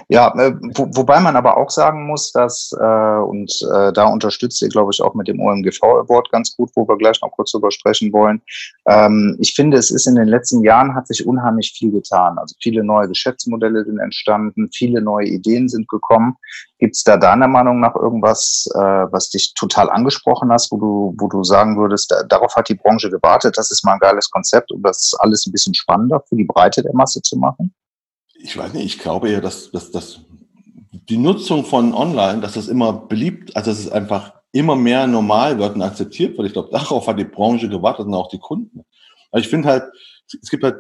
Ja, 0.09 0.33
äh, 0.39 0.55
wo, 0.75 0.89
wobei 0.95 1.21
man 1.21 1.37
aber 1.37 1.57
auch 1.57 1.69
sagen 1.69 2.07
muss, 2.07 2.33
dass, 2.33 2.73
äh, 2.81 3.19
und 3.19 3.53
äh, 3.75 3.93
da 3.93 4.07
unterstützt 4.07 4.63
ihr, 4.63 4.69
glaube 4.69 4.91
ich, 4.95 5.03
auch 5.03 5.15
mit 5.15 5.29
dem 5.29 5.41
OMGV 5.41 5.83
Award 5.83 6.31
ganz 6.31 6.57
gut, 6.57 6.71
wo 6.75 6.89
wir 6.89 6.97
gleich 6.97 7.21
noch 7.21 7.33
kurz 7.33 7.51
drüber 7.53 7.71
sprechen 7.71 8.13
wollen. 8.13 8.41
Ähm, 8.87 9.37
ich 9.41 9.55
finde, 9.55 9.77
es 9.77 9.91
ist 9.91 10.07
in 10.07 10.15
den 10.15 10.29
letzten 10.29 10.63
Jahren 10.63 10.95
hat 10.95 11.09
sich 11.09 11.27
unheimlich 11.27 11.75
viel 11.77 11.91
getan. 11.91 12.39
Also 12.39 12.55
viele 12.63 12.85
neue 12.85 13.09
Geschäftsmodelle 13.09 13.85
sind 13.85 13.99
entstanden, 13.99 14.71
viele 14.73 15.03
neue 15.03 15.27
Ideen 15.27 15.69
sind 15.69 15.89
gekommen. 15.89 16.37
Gibt 16.79 16.95
es 16.95 17.05
da 17.05 17.17
deiner 17.17 17.49
Meinung 17.49 17.81
nach 17.81 17.95
irgendwas, 17.95 18.69
äh, 18.75 18.79
was 18.79 19.31
dich 19.31 19.55
total 19.55 19.89
angesprochen 19.89 20.53
hast, 20.53 20.71
wo 20.71 20.77
du, 20.77 21.15
wo 21.19 21.29
du 21.29 21.43
sagen 21.43 21.79
würdest, 21.79 22.11
da, 22.11 22.23
darauf 22.25 22.55
hat 22.55 22.69
die 22.69 22.75
Branche 22.75 23.11
gewartet, 23.11 23.57
das 23.57 23.71
ist 23.71 23.85
mal 23.85 23.95
ein 23.95 23.99
geiles 23.99 24.31
Konzept, 24.31 24.71
um 24.73 24.83
das 24.83 25.15
alles 25.19 25.47
ein 25.47 25.53
bisschen 25.53 25.75
spannender 25.75 26.23
für 26.29 26.37
die 26.37 26.45
Breite 26.45 26.83
der 26.83 26.95
Masse 26.95 27.23
zu 27.23 27.37
machen? 27.37 27.75
Ich 28.39 28.57
weiß 28.57 28.75
nicht, 28.75 28.85
ich 28.85 28.99
glaube 28.99 29.31
eher, 29.31 29.41
dass, 29.41 29.71
dass, 29.71 29.91
dass 29.91 30.21
die 31.09 31.17
Nutzung 31.17 31.65
von 31.65 31.95
Online, 31.95 32.41
dass 32.41 32.55
das 32.55 32.69
immer 32.69 32.93
beliebt, 32.93 33.57
also 33.57 33.71
dass 33.71 33.81
es 33.81 33.91
einfach 33.91 34.35
immer 34.53 34.77
mehr 34.77 35.07
normal 35.07 35.59
wird 35.59 35.75
und 35.75 35.83
akzeptiert 35.83 36.37
wird. 36.37 36.49
Ich 36.49 36.53
glaube, 36.53 36.71
darauf 36.71 37.07
hat 37.07 37.19
die 37.19 37.25
Branche 37.25 37.69
gewartet 37.69 38.07
und 38.07 38.15
auch 38.15 38.29
die 38.29 38.39
Kunden. 38.39 38.85
Aber 39.31 39.41
ich 39.41 39.49
finde 39.49 39.69
halt, 39.69 39.85
es 40.43 40.51
gibt 40.51 40.65
halt 40.65 40.77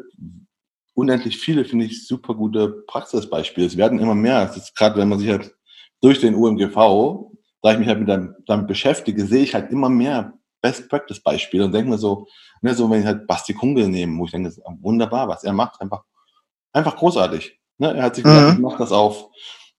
unendlich 0.94 1.38
viele, 1.38 1.64
finde 1.64 1.84
ich, 1.84 2.06
super 2.06 2.34
gute 2.34 2.84
Praxisbeispiele. 2.86 3.66
Es 3.66 3.76
werden 3.76 3.98
immer 3.98 4.14
mehr. 4.14 4.52
Gerade, 4.76 4.96
wenn 4.96 5.08
man 5.08 5.18
sich 5.18 5.28
halt 5.28 5.54
durch 6.00 6.20
den 6.20 6.34
UMGV, 6.34 7.30
da 7.62 7.72
ich 7.72 7.78
mich 7.78 7.88
halt 7.88 8.00
mit 8.00 8.08
damit, 8.08 8.36
damit 8.46 8.66
beschäftige, 8.66 9.24
sehe 9.26 9.42
ich 9.42 9.54
halt 9.54 9.70
immer 9.70 9.88
mehr 9.88 10.34
Best-Practice-Beispiele 10.62 11.64
und 11.64 11.72
denke 11.72 11.90
mir 11.90 11.98
so, 11.98 12.26
ne, 12.62 12.74
so 12.74 12.90
wenn 12.90 13.00
ich 13.00 13.06
halt 13.06 13.26
Basti 13.26 13.54
Kungel 13.54 13.88
nehme, 13.88 14.18
wo 14.18 14.24
ich 14.24 14.30
denke, 14.30 14.52
wunderbar, 14.80 15.28
was 15.28 15.44
er 15.44 15.52
macht, 15.52 15.80
einfach, 15.80 16.04
einfach 16.72 16.96
großartig. 16.96 17.58
Ne, 17.78 17.94
er 17.94 18.04
hat 18.04 18.14
sich 18.14 18.24
gesagt, 18.24 18.48
mhm. 18.48 18.54
ich 18.54 18.58
mache 18.60 18.78
das 18.78 18.92
auf, 18.92 19.28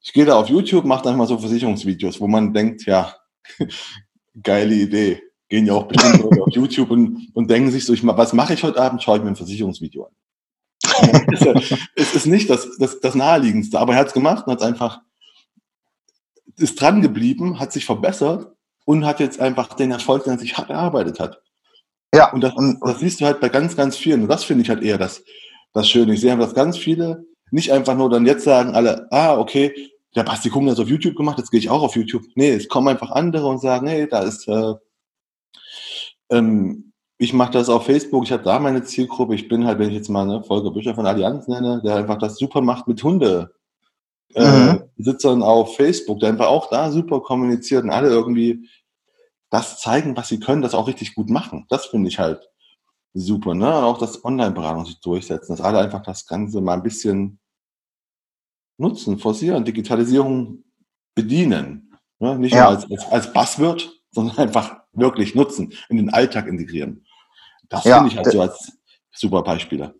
ich 0.01 0.13
gehe 0.13 0.25
da 0.25 0.35
auf 0.35 0.49
YouTube, 0.49 0.85
mache 0.85 1.03
dann 1.03 1.17
mal 1.17 1.27
so 1.27 1.37
Versicherungsvideos, 1.37 2.21
wo 2.21 2.27
man 2.27 2.53
denkt, 2.53 2.85
ja, 2.85 3.13
geile 4.43 4.75
Idee. 4.75 5.21
Gehen 5.49 5.65
ja 5.65 5.73
auch 5.73 5.87
bestimmt 5.87 6.23
Leute 6.23 6.43
auf 6.43 6.53
YouTube 6.53 6.91
und, 6.91 7.29
und 7.33 7.49
denken 7.49 7.71
sich 7.71 7.85
so, 7.85 7.93
ich, 7.93 8.05
was 8.05 8.33
mache 8.33 8.53
ich 8.53 8.63
heute 8.63 8.81
Abend? 8.81 9.01
Schaue 9.01 9.17
ich 9.17 9.23
mir 9.23 9.29
ein 9.29 9.35
Versicherungsvideo 9.35 10.05
an. 10.05 10.11
es 11.95 12.15
ist 12.15 12.25
nicht 12.25 12.49
das, 12.49 12.77
das, 12.77 12.99
das 12.99 13.15
Naheliegendste, 13.15 13.79
aber 13.79 13.93
er 13.93 13.99
hat 13.99 14.07
es 14.07 14.13
gemacht 14.13 14.45
und 14.45 14.53
hat 14.53 14.59
es 14.59 14.65
einfach, 14.65 15.01
ist 16.57 16.79
dran 16.81 17.01
geblieben, 17.01 17.59
hat 17.59 17.71
sich 17.71 17.85
verbessert 17.85 18.53
und 18.85 19.05
hat 19.05 19.19
jetzt 19.19 19.39
einfach 19.39 19.73
den 19.73 19.91
Erfolg, 19.91 20.23
den 20.23 20.33
er 20.33 20.39
sich 20.39 20.57
hart 20.57 20.69
erarbeitet 20.69 21.19
hat. 21.19 21.41
Ja. 22.13 22.31
Und 22.31 22.41
das, 22.41 22.53
und 22.55 22.79
das 22.81 22.99
siehst 22.99 23.21
du 23.21 23.25
halt 23.25 23.39
bei 23.39 23.49
ganz, 23.49 23.75
ganz 23.75 23.97
vielen. 23.97 24.23
Und 24.23 24.27
das 24.29 24.43
finde 24.43 24.63
ich 24.63 24.69
halt 24.69 24.81
eher 24.81 24.97
das, 24.97 25.23
das 25.73 25.89
Schöne. 25.89 26.13
Ich 26.13 26.21
sehe 26.21 26.35
dass 26.37 26.53
ganz 26.53 26.77
viele 26.77 27.25
nicht 27.51 27.71
einfach 27.71 27.95
nur 27.95 28.09
dann 28.09 28.25
jetzt 28.25 28.43
sagen 28.43 28.75
alle, 28.75 29.07
ah, 29.11 29.37
okay, 29.37 29.73
der 30.15 30.23
Basti 30.23 30.49
Kung 30.49 30.69
hat 30.69 30.79
auf 30.79 30.89
YouTube 30.89 31.15
gemacht, 31.15 31.37
jetzt 31.37 31.51
gehe 31.51 31.59
ich 31.59 31.69
auch 31.69 31.83
auf 31.83 31.95
YouTube. 31.95 32.23
Nee, 32.35 32.51
es 32.51 32.67
kommen 32.67 32.87
einfach 32.87 33.11
andere 33.11 33.47
und 33.47 33.61
sagen, 33.61 33.87
hey, 33.87 34.07
da 34.09 34.21
ist, 34.21 34.47
äh, 34.47 34.73
ähm, 36.31 36.93
ich 37.17 37.33
mache 37.33 37.51
das 37.51 37.69
auf 37.69 37.85
Facebook, 37.85 38.23
ich 38.23 38.31
habe 38.31 38.43
da 38.43 38.59
meine 38.59 38.83
Zielgruppe, 38.83 39.35
ich 39.35 39.47
bin 39.47 39.65
halt, 39.65 39.79
wenn 39.79 39.89
ich 39.89 39.95
jetzt 39.95 40.09
mal 40.09 40.25
ne, 40.25 40.43
Volker 40.43 40.71
Bücher 40.71 40.95
von 40.95 41.05
Allianz 41.05 41.47
nenne, 41.47 41.81
der 41.83 41.95
einfach 41.95 42.17
das 42.17 42.37
super 42.37 42.61
macht 42.61 42.87
mit 42.87 43.03
Hunde. 43.03 43.51
Äh, 44.33 44.73
mhm. 44.73 44.83
Sitzern 44.97 45.41
auf 45.41 45.75
Facebook, 45.75 46.19
der 46.19 46.29
einfach 46.29 46.47
auch 46.47 46.69
da 46.69 46.91
super 46.91 47.21
kommuniziert 47.21 47.83
und 47.83 47.91
alle 47.91 48.09
irgendwie 48.09 48.69
das 49.49 49.79
zeigen, 49.79 50.17
was 50.17 50.27
sie 50.27 50.39
können, 50.39 50.61
das 50.61 50.75
auch 50.75 50.87
richtig 50.87 51.15
gut 51.15 51.29
machen. 51.29 51.65
Das 51.69 51.85
finde 51.85 52.09
ich 52.09 52.19
halt 52.19 52.49
super. 53.13 53.55
Ne? 53.55 53.67
Und 53.67 53.83
auch 53.83 53.97
das 53.97 54.23
Online-Beratung 54.23 54.85
sich 54.85 54.99
durchsetzen, 54.99 55.53
dass 55.53 55.61
alle 55.61 55.79
einfach 55.79 56.03
das 56.03 56.25
Ganze 56.25 56.61
mal 56.61 56.73
ein 56.73 56.83
bisschen 56.83 57.39
nutzen, 58.77 59.17
forcieren, 59.17 59.65
Digitalisierung 59.65 60.63
bedienen. 61.15 61.95
Ne? 62.19 62.37
Nicht 62.37 62.53
ja. 62.53 62.69
nur 62.69 62.69
als, 62.69 62.91
als, 62.91 63.11
als 63.11 63.33
Buzzword, 63.33 63.91
sondern 64.11 64.37
einfach 64.37 64.81
wirklich 64.93 65.35
nutzen, 65.35 65.73
in 65.89 65.97
den 65.97 66.09
Alltag 66.09 66.47
integrieren. 66.47 67.05
Das 67.69 67.83
ja, 67.83 67.97
finde 67.97 68.11
ich 68.11 68.17
halt 68.17 68.31
so 68.31 68.41
als 68.41 68.77
super 69.11 69.43
Beispiele. 69.43 69.95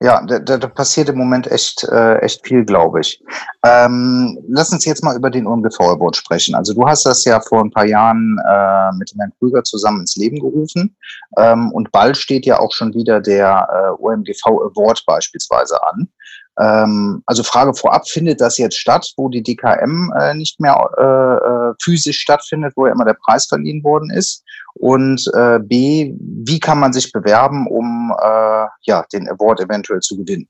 Ja, 0.00 0.22
da, 0.26 0.38
da, 0.38 0.58
da 0.58 0.66
passiert 0.66 1.08
im 1.08 1.16
Moment 1.16 1.46
echt, 1.46 1.84
äh, 1.84 2.18
echt 2.18 2.46
viel, 2.46 2.64
glaube 2.64 3.00
ich. 3.00 3.22
Ähm, 3.64 4.38
lass 4.48 4.72
uns 4.72 4.84
jetzt 4.84 5.04
mal 5.04 5.16
über 5.16 5.30
den 5.30 5.46
OMGV 5.46 5.80
Award 5.80 6.16
sprechen. 6.16 6.54
Also 6.54 6.74
du 6.74 6.86
hast 6.86 7.06
das 7.06 7.24
ja 7.24 7.40
vor 7.40 7.62
ein 7.62 7.70
paar 7.70 7.86
Jahren 7.86 8.38
äh, 8.46 8.92
mit 8.96 9.12
Herrn 9.16 9.32
Krüger 9.38 9.62
zusammen 9.62 10.00
ins 10.00 10.16
Leben 10.16 10.40
gerufen. 10.40 10.96
Ähm, 11.38 11.70
und 11.70 11.92
bald 11.92 12.16
steht 12.16 12.44
ja 12.44 12.58
auch 12.58 12.72
schon 12.72 12.92
wieder 12.92 13.20
der 13.20 13.68
äh, 13.98 14.02
OMGV 14.02 14.44
Award 14.46 15.04
beispielsweise 15.06 15.82
an. 15.84 16.08
Ähm, 16.58 17.22
also 17.26 17.42
Frage 17.42 17.74
vorab, 17.74 18.08
findet 18.08 18.40
das 18.40 18.58
jetzt 18.58 18.78
statt, 18.78 19.12
wo 19.16 19.28
die 19.28 19.42
DKM 19.42 20.12
äh, 20.18 20.34
nicht 20.34 20.60
mehr 20.60 20.76
äh, 20.98 21.70
äh, 21.70 21.74
physisch 21.82 22.18
stattfindet, 22.18 22.74
wo 22.76 22.86
ja 22.86 22.92
immer 22.92 23.04
der 23.04 23.16
Preis 23.24 23.46
verliehen 23.46 23.82
worden 23.82 24.10
ist? 24.10 24.42
Und 24.74 25.24
äh, 25.34 25.58
B, 25.60 26.14
wie 26.18 26.60
kann 26.60 26.78
man 26.78 26.92
sich 26.92 27.12
bewerben, 27.12 27.66
um 27.66 28.12
äh, 28.20 28.66
ja, 28.82 29.04
den 29.12 29.28
Award 29.28 29.60
eventuell 29.60 30.00
zu 30.00 30.16
gewinnen? 30.16 30.48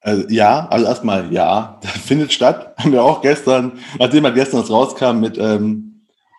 Also, 0.00 0.26
ja, 0.28 0.66
also 0.68 0.86
erstmal 0.86 1.32
ja, 1.32 1.78
das 1.82 1.92
findet 1.92 2.32
statt. 2.32 2.74
Haben 2.78 2.92
wir 2.92 3.02
auch 3.02 3.22
gestern, 3.22 3.78
nachdem 3.98 4.24
halt 4.24 4.34
gestern 4.34 4.60
das 4.60 4.70
rauskam 4.70 5.20
mit 5.20 5.38
ähm, 5.38 5.94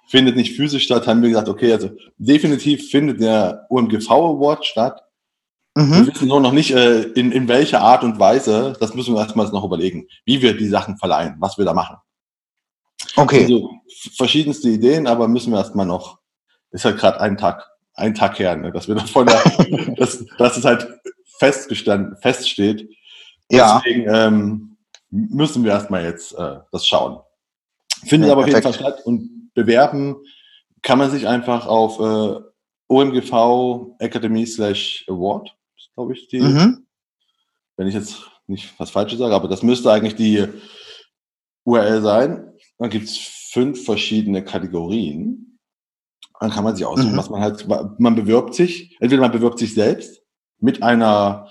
findet 0.07 0.35
nicht 0.35 0.55
physisch 0.55 0.83
statt, 0.83 1.07
haben 1.07 1.21
wir 1.21 1.29
gesagt, 1.29 1.49
okay, 1.49 1.73
also 1.73 1.89
definitiv 2.17 2.89
findet 2.89 3.21
der 3.21 3.65
UMGV 3.69 4.09
Award 4.11 4.65
statt. 4.65 5.01
Mhm. 5.75 5.91
Wir 5.91 6.07
wissen 6.07 6.27
nur 6.29 6.39
noch 6.39 6.53
nicht, 6.53 6.71
äh, 6.71 7.01
in, 7.01 7.31
in 7.33 7.47
welcher 7.49 7.81
Art 7.81 8.03
und 8.03 8.17
Weise, 8.17 8.73
das 8.79 8.93
müssen 8.93 9.13
wir 9.13 9.21
erstmal 9.21 9.47
noch 9.49 9.65
überlegen, 9.65 10.07
wie 10.23 10.41
wir 10.41 10.55
die 10.55 10.69
Sachen 10.69 10.97
verleihen, 10.97 11.35
was 11.39 11.57
wir 11.57 11.65
da 11.65 11.73
machen. 11.73 11.97
Okay. 13.17 13.43
Also 13.43 13.69
verschiedenste 14.15 14.69
Ideen, 14.69 15.05
aber 15.05 15.27
müssen 15.27 15.51
wir 15.51 15.59
erstmal 15.59 15.85
noch, 15.85 16.19
ist 16.71 16.85
halt 16.85 16.97
gerade 16.97 17.19
ein 17.19 17.37
Tag, 17.37 17.69
ein 17.93 18.15
Tag 18.15 18.39
her, 18.39 18.55
ne, 18.55 18.71
dass 18.71 18.87
wir 18.87 18.95
davon, 18.95 19.25
dass, 19.97 20.25
dass 20.37 20.57
es 20.57 20.63
halt 20.63 20.87
festgestanden, 21.39 22.15
feststeht. 22.21 22.89
Ja. 23.51 23.81
Deswegen 23.85 24.05
ähm, 24.07 24.77
müssen 25.09 25.65
wir 25.65 25.71
erstmal 25.71 26.05
jetzt 26.05 26.33
äh, 26.37 26.57
das 26.71 26.87
schauen. 26.87 27.19
Findet 28.05 28.27
ja, 28.27 28.33
aber 28.33 28.43
auf 28.43 28.47
jeden 28.47 28.61
Fall 28.61 28.73
statt 28.73 29.01
und 29.05 29.51
bewerben 29.53 30.15
kann 30.81 30.99
man 30.99 31.11
sich 31.11 31.27
einfach 31.27 31.67
auf 31.67 31.99
äh, 31.99 32.39
OMGV 32.87 33.95
Academy 33.99 34.45
slash 34.45 35.05
Award 35.09 35.54
glaube 35.95 36.13
ich, 36.13 36.27
die, 36.27 36.41
mhm. 36.41 36.85
wenn 37.77 37.87
ich 37.87 37.93
jetzt 37.93 38.29
nicht 38.47 38.79
was 38.79 38.91
Falsches 38.91 39.19
sage, 39.19 39.33
aber 39.33 39.47
das 39.47 39.63
müsste 39.63 39.91
eigentlich 39.91 40.15
die 40.15 40.47
URL 41.63 42.01
sein. 42.01 42.53
Dann 42.77 42.89
gibt 42.89 43.05
es 43.05 43.17
fünf 43.17 43.83
verschiedene 43.85 44.43
Kategorien. 44.43 45.59
Dann 46.39 46.51
kann 46.51 46.63
man 46.63 46.75
sich 46.75 46.85
aussuchen, 46.85 47.13
mhm. 47.13 47.17
was 47.17 47.29
man 47.29 47.41
halt, 47.41 47.67
man 47.67 48.15
bewirbt 48.15 48.53
sich, 48.53 48.95
entweder 48.99 49.21
man 49.21 49.31
bewirbt 49.31 49.57
sich 49.57 49.73
selbst 49.73 50.21
mit 50.59 50.83
einer, 50.83 51.47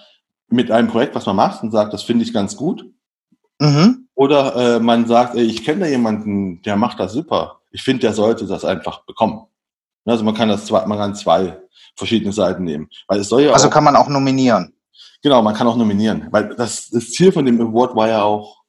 mit 0.49 0.71
einem 0.71 0.89
Projekt, 0.89 1.15
was 1.15 1.27
man 1.27 1.37
macht 1.37 1.63
und 1.63 1.71
sagt, 1.73 1.93
das 1.93 2.03
finde 2.03 2.25
ich 2.25 2.33
ganz 2.33 2.57
gut. 2.57 2.85
Mhm. 3.59 4.09
Oder 4.15 4.77
äh, 4.77 4.81
man 4.81 5.07
sagt, 5.07 5.35
ey, 5.35 5.45
ich 5.45 5.65
kenne 5.65 5.81
da 5.81 5.87
jemanden, 5.87 6.63
der 6.63 6.77
macht 6.77 7.01
das 7.01 7.13
super. 7.13 7.61
Ich 7.71 7.83
finde, 7.83 8.03
der 8.03 8.13
sollte 8.13 8.47
das 8.47 8.65
einfach 8.65 9.05
bekommen. 9.07 9.47
Also 10.05 10.25
man 10.25 10.35
kann 10.35 10.49
das 10.49 10.67
zwei, 10.67 10.85
man 10.87 10.99
kann 10.99 11.15
zwei 11.15 11.61
verschiedene 11.97 12.33
Seiten 12.33 12.65
nehmen. 12.65 12.89
Weil 13.09 13.21
es 13.21 13.29
soll 13.29 13.43
ja 13.43 13.53
also 13.53 13.69
auch, 13.69 13.73
kann 13.73 13.85
man 13.85 13.97
auch 13.97 14.09
nominieren. 14.09 14.75
Genau, 15.23 15.43
man 15.43 15.55
kann 15.55 15.67
auch 15.67 15.77
nominieren. 15.77 16.29
Weil 16.31 16.55
das, 16.57 16.91
das 16.91 17.11
Ziel 17.11 17.33
von 17.33 17.47
dem 17.47 17.61
Award 17.61 17.97
war 17.97 18.09
ja 18.09 18.23
auch, 18.23 18.63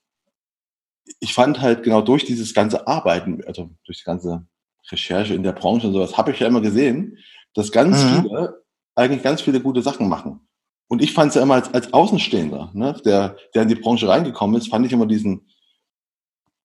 ich 1.19 1.34
fand 1.34 1.62
halt 1.62 1.84
genau 1.84 2.02
durch 2.02 2.26
dieses 2.26 2.54
ganze 2.54 2.88
Arbeiten, 2.88 3.41
also 3.45 3.69
durch 3.86 4.00
die 4.00 4.06
ganze 4.06 4.45
Recherche 4.89 5.34
in 5.34 5.43
der 5.43 5.52
Branche 5.52 5.88
und 5.88 5.93
sowas, 5.93 6.17
habe 6.17 6.32
ich 6.32 6.39
ja 6.39 6.48
immer 6.48 6.62
gesehen, 6.62 7.17
dass 7.54 7.71
ganz 7.71 8.04
mhm. 8.04 8.21
viele 8.21 8.63
eigentlich 8.95 9.24
ganz 9.24 9.41
viele 9.41 9.60
gute 9.60 9.82
Sachen 9.82 10.08
machen. 10.08 10.48
Und 10.88 11.02
ich 11.02 11.13
fand 11.13 11.30
es 11.30 11.36
ja 11.36 11.41
immer 11.41 11.56
als, 11.56 11.74
als 11.74 11.91
Außenstehender, 11.93 12.71
ne, 12.74 12.95
der, 13.04 13.38
der 13.54 13.63
in 13.63 13.67
die 13.67 13.76
Branche 13.76 14.08
reingekommen 14.08 14.56
ist, 14.56 14.69
fand 14.69 14.86
ich 14.86 14.93
immer 14.93 15.08
diesen, 15.08 15.50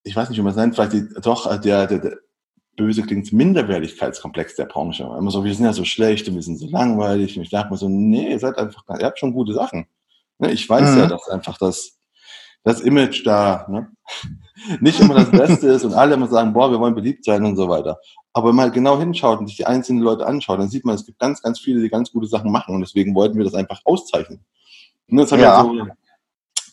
ich 0.04 0.14
weiß 0.14 0.28
nicht, 0.28 0.38
wie 0.38 0.42
man 0.42 0.50
es 0.50 0.56
nennt, 0.56 0.74
vielleicht 0.74 0.92
die, 0.92 1.09
doch, 1.22 1.46
der, 1.61 1.87
der, 1.87 1.98
der 1.98 2.18
böse 2.80 3.02
klingt, 3.02 3.30
Minderwertigkeitskomplex 3.30 4.56
der 4.56 4.64
Branche. 4.64 5.04
Immer 5.04 5.30
so, 5.30 5.44
wir 5.44 5.54
sind 5.54 5.66
ja 5.66 5.74
so 5.74 5.84
schlecht 5.84 6.26
und 6.28 6.34
wir 6.34 6.42
sind 6.42 6.56
so 6.56 6.66
langweilig. 6.66 7.36
Und 7.36 7.42
ich 7.42 7.50
dachte 7.50 7.70
mir 7.70 7.76
so, 7.76 7.90
nee, 7.90 8.30
ihr 8.30 8.38
seid 8.38 8.56
einfach, 8.56 8.82
ihr 8.88 9.04
habt 9.04 9.18
schon 9.18 9.34
gute 9.34 9.52
Sachen. 9.52 9.86
Ne, 10.38 10.50
ich 10.50 10.68
weiß 10.68 10.92
mhm. 10.92 10.98
ja, 10.98 11.06
dass 11.06 11.28
einfach 11.28 11.58
das, 11.58 11.98
das 12.64 12.80
Image 12.80 13.26
da 13.26 13.66
ne, 13.68 13.88
nicht 14.80 14.98
immer 14.98 15.14
das 15.14 15.30
Beste 15.30 15.68
ist 15.68 15.84
und 15.84 15.92
alle 15.92 16.14
immer 16.14 16.26
sagen, 16.26 16.54
boah, 16.54 16.70
wir 16.70 16.80
wollen 16.80 16.94
beliebt 16.94 17.22
sein 17.26 17.44
und 17.44 17.56
so 17.56 17.68
weiter. 17.68 17.98
Aber 18.32 18.48
wenn 18.48 18.56
man 18.56 18.64
halt 18.64 18.74
genau 18.74 18.98
hinschaut 18.98 19.40
und 19.40 19.48
sich 19.48 19.58
die 19.58 19.66
einzelnen 19.66 20.00
Leute 20.00 20.26
anschaut, 20.26 20.58
dann 20.58 20.70
sieht 20.70 20.86
man, 20.86 20.94
es 20.94 21.04
gibt 21.04 21.18
ganz, 21.18 21.42
ganz 21.42 21.60
viele, 21.60 21.82
die 21.82 21.90
ganz 21.90 22.10
gute 22.10 22.28
Sachen 22.28 22.50
machen 22.50 22.74
und 22.74 22.80
deswegen 22.80 23.14
wollten 23.14 23.36
wir 23.36 23.44
das 23.44 23.54
einfach 23.54 23.82
auszeichnen. 23.84 24.40
Und 25.08 25.18
das 25.18 25.30
haben 25.32 25.40
ja. 25.40 25.62
wir 25.62 25.84
so 25.84 25.86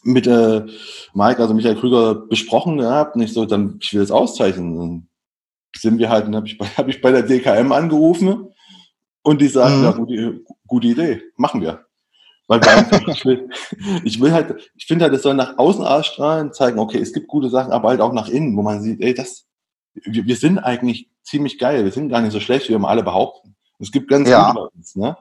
mit 0.03 0.25
äh, 0.25 0.65
Mike, 1.13 1.41
also 1.41 1.53
Michael 1.53 1.75
Krüger, 1.75 2.15
besprochen 2.15 2.77
gehabt 2.77 3.15
und 3.15 3.21
ich 3.23 3.33
so, 3.33 3.45
dann, 3.45 3.77
ich 3.81 3.93
will 3.93 3.99
das 3.99 4.11
auszeichnen. 4.11 5.09
Sind 5.79 5.99
wir 5.99 6.09
halt, 6.09 6.25
dann 6.25 6.35
habe 6.35 6.47
ich, 6.47 6.57
bei, 6.57 6.65
hab 6.77 6.87
ich 6.87 7.01
bei 7.01 7.11
der 7.11 7.23
DKM 7.23 7.71
angerufen 7.71 8.47
und 9.23 9.41
die 9.41 9.47
sagen, 9.47 9.79
mhm. 9.79 9.83
ja, 9.83 9.91
gute, 9.91 10.41
gute 10.67 10.87
Idee, 10.87 11.21
machen 11.35 11.61
wir. 11.61 11.85
Weil 12.47 12.61
ich, 13.07 13.25
will, 13.25 13.49
ich 14.03 14.21
will 14.21 14.31
halt, 14.31 14.71
ich 14.75 14.85
finde 14.85 15.05
halt, 15.05 15.13
es 15.13 15.23
soll 15.23 15.33
nach 15.33 15.57
außen 15.57 15.85
ausstrahlen, 15.85 16.53
zeigen, 16.53 16.79
okay, 16.79 16.99
es 16.99 17.13
gibt 17.13 17.27
gute 17.27 17.49
Sachen, 17.49 17.71
aber 17.71 17.89
halt 17.89 18.01
auch 18.01 18.13
nach 18.13 18.29
innen, 18.29 18.55
wo 18.55 18.61
man 18.61 18.81
sieht, 18.81 19.01
ey, 19.01 19.13
das, 19.13 19.45
wir, 19.93 20.25
wir 20.25 20.35
sind 20.35 20.59
eigentlich 20.59 21.09
ziemlich 21.23 21.59
geil, 21.59 21.83
wir 21.83 21.91
sind 21.91 22.09
gar 22.09 22.21
nicht 22.21 22.31
so 22.31 22.39
schlecht, 22.39 22.67
wie 22.67 22.73
wir 22.73 22.79
mal 22.79 22.89
alle 22.89 23.03
behaupten. 23.03 23.55
Es 23.79 23.91
gibt 23.91 24.09
ganz 24.09 24.29
ja. 24.29 24.53
bei 24.53 24.61
uns, 24.61 24.95
ne? 24.95 25.17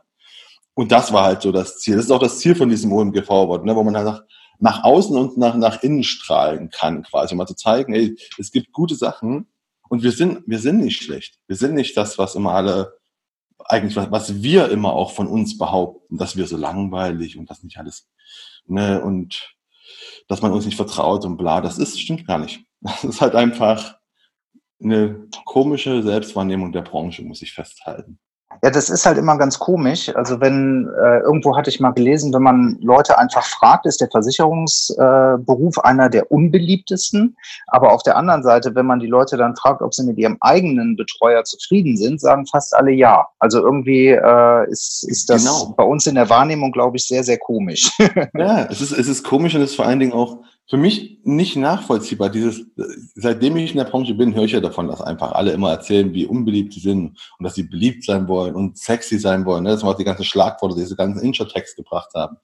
Und 0.75 0.93
das 0.93 1.13
war 1.13 1.25
halt 1.25 1.43
so 1.43 1.53
das 1.53 1.79
Ziel. 1.79 1.97
Das 1.97 2.05
ist 2.05 2.11
auch 2.11 2.21
das 2.21 2.39
Ziel 2.39 2.55
von 2.55 2.69
diesem 2.69 2.93
OMGV-Wort, 2.93 3.65
ne, 3.65 3.75
wo 3.75 3.83
man 3.83 3.97
halt 3.97 4.07
nach, 4.07 4.23
nach 4.59 4.85
außen 4.85 5.17
und 5.17 5.39
nach, 5.39 5.57
nach 5.57 5.83
innen 5.83 6.05
strahlen 6.05 6.71
kann, 6.71 7.03
quasi, 7.03 7.33
um 7.33 7.39
mal 7.39 7.47
zu 7.47 7.57
zeigen, 7.57 7.95
ey, 7.95 8.17
es 8.39 8.53
gibt 8.53 8.73
gute 8.73 8.95
Sachen, 8.95 9.49
und 9.89 10.03
wir 10.03 10.13
sind, 10.13 10.43
wir 10.47 10.59
sind 10.59 10.79
nicht 10.79 11.03
schlecht. 11.03 11.39
Wir 11.47 11.57
sind 11.57 11.75
nicht 11.75 11.97
das, 11.97 12.19
was 12.19 12.35
immer 12.35 12.53
alle, 12.53 12.97
eigentlich, 13.65 13.97
was, 13.97 14.43
wir 14.43 14.71
immer 14.71 14.93
auch 14.93 15.13
von 15.13 15.27
uns 15.27 15.59
behaupten, 15.59 16.19
dass 16.19 16.37
wir 16.37 16.47
so 16.47 16.57
langweilig 16.57 17.37
und 17.39 17.51
das 17.51 17.63
nicht 17.63 17.79
alles, 17.79 18.09
ne, 18.67 19.03
und 19.03 19.55
dass 20.29 20.43
man 20.43 20.53
uns 20.53 20.67
nicht 20.67 20.77
vertraut 20.77 21.25
und 21.25 21.37
bla, 21.37 21.61
das 21.61 21.79
ist, 21.79 22.01
stimmt 22.01 22.27
gar 22.27 22.39
nicht. 22.39 22.65
Das 22.81 23.05
ist 23.05 23.21
halt 23.21 23.35
einfach, 23.35 23.97
eine 24.83 25.29
komische 25.45 26.03
Selbstwahrnehmung 26.03 26.73
der 26.73 26.83
Branche, 26.83 27.23
muss 27.23 27.43
ich 27.43 27.53
festhalten. 27.53 28.19
Ja, 28.63 28.71
das 28.71 28.91
ist 28.91 29.07
halt 29.07 29.19
immer 29.19 29.37
ganz 29.39 29.59
komisch. 29.59 30.15
Also 30.15 30.41
wenn 30.41 30.89
äh, 30.89 31.19
irgendwo 31.21 31.57
hatte 31.57 31.71
ich 31.71 31.81
mal 31.81 31.91
gelesen, 31.91 32.33
wenn 32.33 32.43
man 32.43 32.79
Leute 32.81 33.19
einfach 33.19 33.45
fragt, 33.45 33.87
ist 33.87 34.01
der 34.01 34.09
Versicherungsberuf 34.11 35.77
äh, 35.77 35.81
einer 35.83 36.09
der 36.09 36.31
unbeliebtesten. 36.31 37.37
Aber 37.69 37.93
auf 37.93 38.03
der 38.03 38.17
anderen 38.17 38.43
Seite, 38.43 38.75
wenn 38.75 38.87
man 38.87 39.01
die 39.01 39.07
Leute 39.07 39.37
dann 39.37 39.57
fragt, 39.57 39.83
ob 39.83 39.95
sie 39.95 40.05
mit 40.05 40.19
ihrem 40.19 40.37
eigenen 40.41 40.97
Betreuer 40.97 41.45
zufrieden 41.45 41.97
sind, 41.97 42.21
sagen 42.21 42.47
fast 42.47 42.75
alle 42.75 42.93
ja. 42.93 43.27
Also 43.39 43.63
irgendwie 43.63 44.09
äh, 44.09 44.71
ist, 44.71 45.05
ist 45.09 45.29
das 45.31 45.45
genau. 45.45 45.75
bei 45.77 45.85
uns 45.85 46.07
in 46.07 46.15
der 46.15 46.29
Wahrnehmung, 46.31 46.73
glaube 46.73 46.97
ich, 46.97 47.07
sehr, 47.07 47.25
sehr 47.25 47.39
komisch. 47.39 47.91
ja, 48.35 48.67
es 48.71 48.81
ist, 48.81 48.93
es 48.93 49.09
ist 49.09 49.25
komisch 49.25 49.55
und 49.55 49.63
es 49.63 49.71
ist 49.71 49.77
vor 49.77 49.87
allen 49.87 50.01
Dingen 50.01 50.13
auch 50.13 50.39
für 50.69 50.77
mich 50.77 51.21
nicht 51.23 51.57
nachvollziehbar. 51.57 52.31
Dieses, 52.31 52.67
seitdem 53.15 53.57
ich 53.57 53.71
in 53.71 53.77
der 53.77 53.85
Branche 53.85 54.15
bin, 54.15 54.35
höre 54.35 54.45
ich 54.45 54.53
ja 54.53 54.61
davon, 54.61 54.89
dass 54.89 55.01
einfach 55.01 55.33
alle 55.33 55.53
immer 55.53 55.71
erzählen, 55.71 56.13
wie 56.13 56.27
unbeliebt 56.27 56.73
sie 56.73 56.81
sind 56.81 57.19
und 57.39 57.45
dass 57.45 57.55
sie 57.55 57.63
beliebt 57.63 58.05
sein 58.05 58.27
wollen 58.27 58.55
und 58.55 58.77
sexy 58.77 59.19
sein 59.19 59.45
wollen. 59.45 59.65
Ne? 59.65 59.71
Das 59.71 59.85
war 59.85 59.97
die 59.97 60.05
ganze 60.05 60.25
Schlagworte, 60.25 60.77
diese 60.77 60.97
ganzen 60.97 61.23
Intro-Text 61.23 61.77
gebracht 61.77 62.11
haben. 62.15 62.37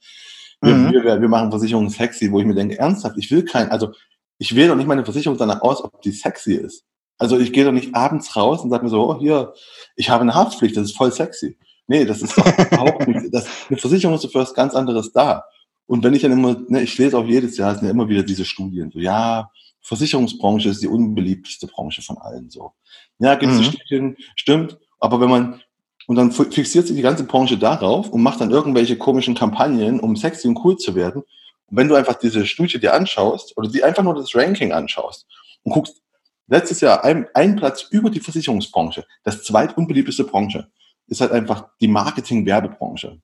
Wir, 0.61 0.75
mhm. 0.75 0.93
wir, 0.93 1.21
wir 1.21 1.29
machen 1.29 1.51
Versicherungen 1.51 1.91
sexy, 1.91 2.31
wo 2.31 2.39
ich 2.39 2.47
mir 2.47 2.55
denke, 2.55 2.79
ernsthaft, 2.79 3.17
ich 3.19 3.31
will 3.33 3.45
kein, 3.45 3.71
also 3.71 3.93
ich 4.39 4.55
wähle 4.55 4.69
doch 4.69 4.77
nicht 4.77 4.87
meine 4.87 5.05
Versicherung 5.05 5.37
danach 5.37 5.61
aus, 5.63 5.83
ob 5.83 6.01
die 6.03 6.13
sexy 6.13 6.55
ist. 6.55 6.85
Also 7.19 7.39
ich 7.39 7.53
gehe 7.53 7.65
doch 7.65 7.73
nicht 7.73 7.95
abends 7.95 8.37
raus 8.37 8.63
und 8.63 8.71
sage 8.71 8.85
mir 8.85 8.91
so, 8.91 9.11
oh 9.11 9.19
hier, 9.19 9.53
ich 9.97 10.11
habe 10.11 10.23
eine 10.23 10.35
Haftpflicht, 10.35 10.77
das 10.77 10.85
ist 10.85 10.97
voll 10.97 11.13
sexy. 11.13 11.59
Nee, 11.89 12.05
das 12.05 12.23
ist 12.23 12.37
doch 12.39 12.47
überhaupt 12.47 13.09
nicht. 13.09 13.35
Das, 13.35 13.47
eine 13.69 13.79
Versicherung 13.79 14.15
ist 14.15 14.27
für 14.31 14.39
was 14.39 14.55
ganz 14.55 14.75
anderes 14.75 15.13
da. 15.13 15.45
Und 15.93 16.03
wenn 16.03 16.15
ich 16.15 16.23
dann 16.23 16.33
immer, 16.33 16.57
ne, 16.69 16.81
ich 16.81 16.97
lese 16.97 17.19
auch 17.19 17.27
jedes 17.27 17.59
Jahr, 17.59 17.75
sind 17.75 17.85
ja 17.85 17.91
immer 17.91 18.09
wieder 18.09 18.23
diese 18.23 18.47
Studien, 18.47 18.91
so, 18.91 18.99
ja, 18.99 19.51
Versicherungsbranche 19.83 20.71
ist 20.71 20.83
die 20.83 20.89
unbeliebteste 20.89 21.67
Branche 21.67 22.01
von 22.01 22.17
allen, 22.17 22.49
so. 22.49 22.73
Ja, 23.19 23.35
gibt 23.35 23.53
es 23.53 23.59
mhm. 23.59 23.65
Studien, 23.65 24.17
stimmt, 24.35 24.79
aber 25.01 25.21
wenn 25.21 25.29
man, 25.29 25.61
und 26.07 26.17
dann 26.17 26.33
fixiert 26.33 26.87
sich 26.87 26.97
die 26.97 27.03
ganze 27.03 27.25
Branche 27.25 27.59
darauf 27.59 28.09
und 28.09 28.23
macht 28.23 28.41
dann 28.41 28.51
irgendwelche 28.51 28.97
komischen 28.97 29.35
Kampagnen, 29.35 30.01
um 30.01 30.17
sexy 30.17 30.49
und 30.49 30.59
cool 30.65 30.79
zu 30.79 30.95
werden. 30.95 31.25
Und 31.67 31.77
wenn 31.77 31.89
du 31.89 31.95
einfach 31.95 32.15
diese 32.15 32.47
Studie 32.47 32.81
dir 32.81 32.95
anschaust 32.95 33.55
oder 33.59 33.69
die 33.69 33.85
einfach 33.85 34.03
nur 34.03 34.15
das 34.15 34.35
Ranking 34.35 34.73
anschaust 34.73 35.27
und 35.63 35.73
guckst, 35.73 36.01
letztes 36.47 36.81
Jahr 36.81 37.05
ein, 37.05 37.27
ein 37.35 37.57
Platz 37.57 37.87
über 37.91 38.09
die 38.09 38.21
Versicherungsbranche, 38.21 39.05
das 39.25 39.43
zweitunbeliebteste 39.43 40.25
Branche, 40.25 40.71
ist 41.07 41.21
halt 41.21 41.33
einfach 41.33 41.69
die 41.83 41.89
Marketing-Werbebranche. 41.89 43.21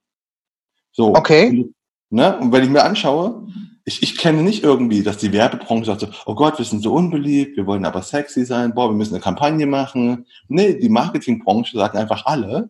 So. 0.91 1.15
Okay. 1.15 1.67
Ne? 2.09 2.37
Und 2.39 2.51
wenn 2.51 2.63
ich 2.63 2.69
mir 2.69 2.83
anschaue, 2.83 3.47
ich, 3.85 4.03
ich 4.03 4.17
kenne 4.17 4.43
nicht 4.43 4.63
irgendwie, 4.63 5.03
dass 5.03 5.17
die 5.17 5.31
Werbebranche 5.31 5.85
sagt 5.85 6.01
so, 6.01 6.07
oh 6.25 6.35
Gott, 6.35 6.57
wir 6.57 6.65
sind 6.65 6.83
so 6.83 6.93
unbeliebt, 6.93 7.57
wir 7.57 7.65
wollen 7.65 7.85
aber 7.85 8.01
sexy 8.01 8.45
sein, 8.45 8.73
boah, 8.73 8.89
wir 8.89 8.95
müssen 8.95 9.15
eine 9.15 9.23
Kampagne 9.23 9.65
machen. 9.65 10.25
Nee, 10.47 10.75
die 10.75 10.89
Marketingbranche 10.89 11.77
sagt 11.77 11.95
einfach 11.95 12.25
alle, 12.25 12.69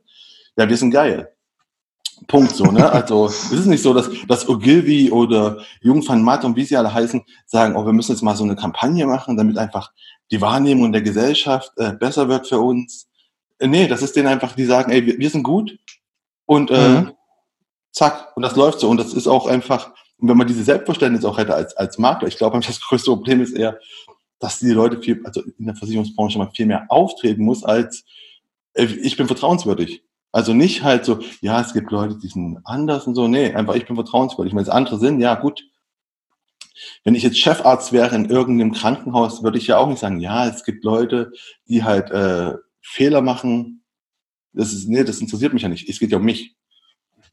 ja, 0.58 0.68
wir 0.68 0.78
sind 0.78 0.92
geil. 0.92 1.30
Punkt 2.28 2.54
so, 2.54 2.66
ne? 2.66 2.90
Also 2.92 3.28
es 3.28 3.52
ist 3.52 3.66
nicht 3.66 3.82
so, 3.82 3.94
dass, 3.94 4.10
dass 4.28 4.48
Ogilvy 4.48 5.10
oder 5.10 5.58
Jung 5.82 6.06
van 6.06 6.22
Matt 6.22 6.44
und 6.44 6.56
wie 6.56 6.66
sie 6.66 6.76
alle 6.76 6.94
heißen, 6.94 7.22
sagen, 7.46 7.76
oh, 7.76 7.86
wir 7.86 7.94
müssen 7.94 8.12
jetzt 8.12 8.22
mal 8.22 8.36
so 8.36 8.44
eine 8.44 8.58
Kampagne 8.58 9.06
machen, 9.06 9.38
damit 9.38 9.58
einfach 9.58 9.92
die 10.32 10.42
Wahrnehmung 10.42 10.92
der 10.92 11.02
Gesellschaft 11.02 11.72
äh, 11.78 11.94
besser 11.94 12.28
wird 12.28 12.48
für 12.48 12.60
uns. 12.60 13.08
Äh, 13.58 13.68
nee, 13.68 13.88
das 13.88 14.02
ist 14.02 14.16
denen 14.16 14.28
einfach, 14.28 14.54
die 14.54 14.66
sagen, 14.66 14.92
ey, 14.92 15.06
wir, 15.06 15.18
wir 15.18 15.30
sind 15.30 15.44
gut 15.44 15.78
und 16.46 16.72
äh, 16.72 16.90
mhm 17.02 17.12
zack, 17.92 18.36
und 18.36 18.44
das 18.44 18.56
läuft 18.56 18.80
so. 18.80 18.90
Und 18.90 18.98
das 18.98 19.14
ist 19.14 19.28
auch 19.28 19.48
einfach, 19.48 19.92
wenn 20.18 20.38
man 20.38 20.48
diese 20.48 20.64
Selbstverständnis 20.64 21.26
auch 21.26 21.38
hätte 21.38 21.56
als, 21.56 21.76
als 21.78 21.98
Makler, 21.98 22.28
ich 22.28 22.38
glaube, 22.38 22.60
das 22.66 22.82
größte 22.82 23.12
Problem 23.12 23.42
ist 23.42 23.54
eher, 23.54 23.80
dass 24.40 24.60
die 24.60 24.72
Leute 24.72 25.02
viel, 25.02 25.22
also 25.26 25.42
in 25.42 25.66
der 25.66 25.76
Versicherungsbranche 25.76 26.38
mal 26.38 26.52
viel 26.56 26.66
mehr 26.66 26.86
auftreten 26.90 27.44
muss, 27.44 27.64
als 27.64 28.06
äh, 28.74 28.86
ich 28.86 29.18
bin 29.18 29.28
vertrauenswürdig. 29.28 30.04
Also 30.32 30.54
nicht 30.54 30.84
halt 30.84 31.06
so, 31.06 31.20
ja, 31.42 31.60
es 31.60 31.74
gibt 31.74 31.92
Leute, 31.92 32.18
die 32.18 32.28
sind 32.28 32.60
anders 32.64 33.08
und 33.08 33.16
so. 33.16 33.28
Nee, 33.28 33.54
einfach 33.54 33.76
ich 33.76 33.88
bin 33.88 33.96
vertrauenswürdig. 33.96 34.54
Wenn 34.54 34.62
es 34.62 34.70
andere 34.70 35.00
sind, 35.00 35.20
ja 35.20 35.36
gut. 35.36 35.64
Wenn 37.04 37.16
ich 37.16 37.24
jetzt 37.24 37.40
Chefarzt 37.40 37.92
wäre 37.92 38.16
in 38.16 38.30
irgendeinem 38.30 38.72
Krankenhaus, 38.72 39.44
würde 39.44 39.58
ich 39.58 39.68
ja 39.68 39.78
auch 39.78 39.88
nicht 39.88 40.00
sagen, 40.00 40.20
ja, 40.20 40.48
es 40.48 40.64
gibt 40.64 40.84
Leute, 40.84 41.32
die 41.68 41.84
halt 41.84 42.12
äh, 42.12 42.54
Fehler 42.82 43.22
machen. 43.22 43.84
Das 44.54 44.72
ist, 44.72 44.88
nee, 44.88 45.04
das 45.04 45.20
interessiert 45.20 45.54
mich 45.54 45.64
ja 45.64 45.70
nicht. 45.70 45.90
Es 45.90 46.00
geht 46.00 46.12
ja 46.12 46.18
um 46.18 46.24
mich. 46.26 46.56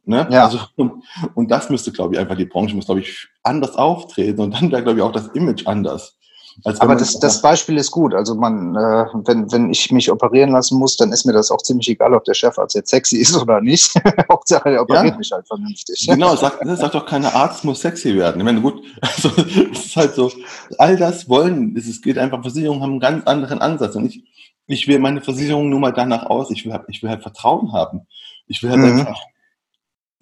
Ne? 0.06 0.26
Ja. 0.30 0.44
Also, 0.44 0.60
und, 0.76 1.04
und 1.34 1.50
das 1.50 1.68
müsste, 1.68 1.90
glaube 1.90 2.14
ich, 2.14 2.20
einfach 2.20 2.36
die 2.36 2.46
Branche 2.46 2.76
muss, 2.76 2.86
glaube 2.86 3.00
ich, 3.00 3.28
anders 3.42 3.74
auftreten 3.74 4.40
und 4.40 4.54
dann 4.54 4.70
wäre, 4.70 4.82
glaube 4.82 4.98
ich, 4.98 5.02
auch 5.02 5.12
das 5.12 5.28
Image 5.28 5.66
anders. 5.66 6.16
Aber 6.64 6.96
das, 6.96 7.18
das 7.18 7.42
Beispiel 7.42 7.76
ist 7.76 7.90
gut. 7.90 8.14
Also 8.14 8.34
man, 8.34 8.74
äh, 8.74 9.04
wenn, 9.26 9.50
wenn 9.52 9.70
ich 9.70 9.90
mich 9.92 10.10
operieren 10.10 10.52
lassen 10.52 10.78
muss, 10.78 10.96
dann 10.96 11.12
ist 11.12 11.26
mir 11.26 11.32
das 11.32 11.50
auch 11.50 11.60
ziemlich 11.60 11.88
egal, 11.88 12.14
ob 12.14 12.24
der 12.24 12.34
Chefarzt 12.34 12.74
jetzt 12.74 12.90
sexy 12.90 13.18
ist 13.18 13.36
oder 13.36 13.60
nicht. 13.60 13.92
Hauptsache, 14.30 14.70
der 14.70 14.82
operiert 14.82 15.12
ja. 15.12 15.18
mich 15.18 15.30
halt 15.30 15.46
vernünftig. 15.46 16.06
Genau, 16.08 16.34
sagt, 16.34 16.66
sagt 16.66 16.94
doch 16.94 17.04
keiner 17.04 17.34
Arzt 17.34 17.64
muss 17.64 17.80
sexy 17.80 18.16
werden. 18.16 18.40
Ich 18.40 18.44
meine, 18.44 18.60
gut, 18.60 18.82
also 19.00 19.30
es 19.36 19.86
ist 19.86 19.96
halt 19.96 20.14
so, 20.14 20.30
all 20.78 20.96
das 20.96 21.28
wollen, 21.28 21.76
es 21.76 22.00
geht 22.00 22.16
einfach, 22.16 22.40
Versicherungen 22.40 22.82
haben 22.82 22.92
einen 22.92 23.00
ganz 23.00 23.26
anderen 23.26 23.60
Ansatz. 23.60 23.94
Und 23.94 24.06
ich, 24.06 24.24
ich 24.66 24.88
will 24.88 24.98
meine 24.98 25.20
Versicherung 25.20 25.68
nur 25.68 25.80
mal 25.80 25.92
danach 25.92 26.26
aus, 26.26 26.50
ich 26.50 26.64
will, 26.64 26.72
halt, 26.72 26.84
ich 26.88 27.02
will 27.02 27.10
halt 27.10 27.22
Vertrauen 27.22 27.72
haben. 27.72 28.06
Ich 28.46 28.62
will 28.62 28.70
halt 28.70 28.80
mhm. 28.80 29.00
einfach 29.00 29.20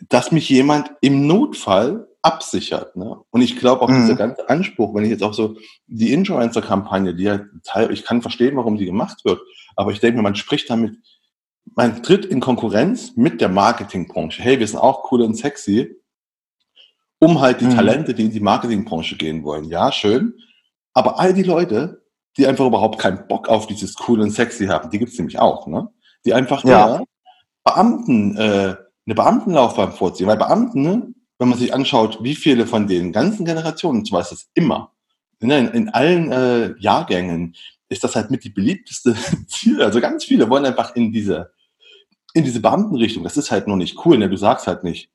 dass 0.09 0.33
mich 0.33 0.49
jemand 0.49 0.91
im 1.01 1.27
Notfall 1.27 2.09
absichert. 2.23 2.97
Ne? 2.97 3.21
Und 3.31 3.43
ich 3.43 3.57
glaube 3.57 3.83
auch 3.83 3.89
mhm. 3.89 4.03
dieser 4.03 4.17
ganze 4.17 4.49
Anspruch, 4.49 4.95
wenn 4.95 5.05
ich 5.05 5.11
jetzt 5.11 5.23
auch 5.23 5.35
so 5.35 5.57
die 5.87 6.13
Influencer-Kampagne, 6.13 7.15
die 7.15 7.25
ja 7.25 7.41
Teil, 7.65 7.93
ich 7.93 8.05
kann 8.05 8.23
verstehen, 8.23 8.57
warum 8.57 8.77
die 8.77 8.87
gemacht 8.87 9.25
wird, 9.25 9.41
aber 9.77 9.91
ich 9.93 10.01
denke 10.01 10.17
mir, 10.17 10.23
man 10.23 10.35
spricht 10.35 10.71
damit, 10.71 10.97
man 11.75 12.03
tritt 12.03 12.25
in 12.25 12.41
Konkurrenz 12.41 13.13
mit 13.17 13.41
der 13.41 13.49
Marketingbranche. 13.49 14.43
Hey, 14.43 14.59
wir 14.59 14.67
sind 14.67 14.79
auch 14.79 15.11
cool 15.11 15.23
und 15.23 15.35
sexy, 15.35 15.97
um 17.19 17.41
halt 17.41 17.61
die 17.61 17.67
mhm. 17.67 17.77
Talente, 17.77 18.15
die 18.15 18.25
in 18.25 18.31
die 18.31 18.41
Marketingbranche 18.41 19.17
gehen 19.17 19.45
wollen. 19.45 19.65
Ja, 19.65 19.93
schön. 19.93 20.35
Aber 20.93 21.19
all 21.19 21.35
die 21.35 21.43
Leute, 21.43 22.05
die 22.37 22.47
einfach 22.47 22.67
überhaupt 22.67 22.99
keinen 22.99 23.27
Bock 23.29 23.49
auf 23.49 23.67
dieses 23.67 23.97
cool 24.09 24.21
und 24.21 24.31
sexy 24.31 24.67
haben, 24.67 24.91
die 24.91 24.99
gibt's 24.99 25.19
nämlich 25.19 25.39
auch, 25.39 25.67
ne? 25.67 25.89
Die 26.25 26.33
einfach 26.33 26.65
ja. 26.65 27.03
Beamten 27.65 28.37
äh, 28.37 28.77
eine 29.07 29.15
Beamtenlaufbahn 29.15 29.93
vorziehen. 29.93 30.27
Weil 30.27 30.37
Beamten, 30.37 30.83
ne, 30.83 31.15
wenn 31.39 31.49
man 31.49 31.59
sich 31.59 31.75
anschaut, 31.75 32.19
wie 32.23 32.35
viele 32.35 32.67
von 32.67 32.87
den 32.87 33.13
ganzen 33.13 33.45
Generationen, 33.45 34.01
und 34.01 34.09
zwar 34.09 34.23
ist 34.23 34.33
das 34.33 34.49
immer, 34.55 34.93
ne, 35.41 35.59
in, 35.59 35.69
in 35.69 35.89
allen 35.91 36.33
äh, 36.33 36.75
Jahrgängen, 36.79 37.55
ist 37.89 38.05
das 38.05 38.17
halt 38.17 38.31
mit 38.31 38.45
die 38.45 38.51
beliebteste 38.51 39.15
Ziel. 39.47 39.83
Also 39.83 40.01
ganz 40.01 40.25
viele 40.25 40.49
wollen 40.49 40.65
einfach 40.65 40.95
in 40.97 41.13
diese, 41.13 41.53
in 42.33 42.45
diese 42.45 42.61
Beamtenrichtung. 42.61 43.25
Das 43.25 43.37
ist 43.37 43.51
halt 43.51 43.67
nur 43.67 43.77
nicht 43.77 44.05
cool. 44.05 44.19
Ne? 44.19 44.29
Du 44.29 44.37
sagst 44.37 44.67
halt 44.67 44.85
nicht 44.85 45.11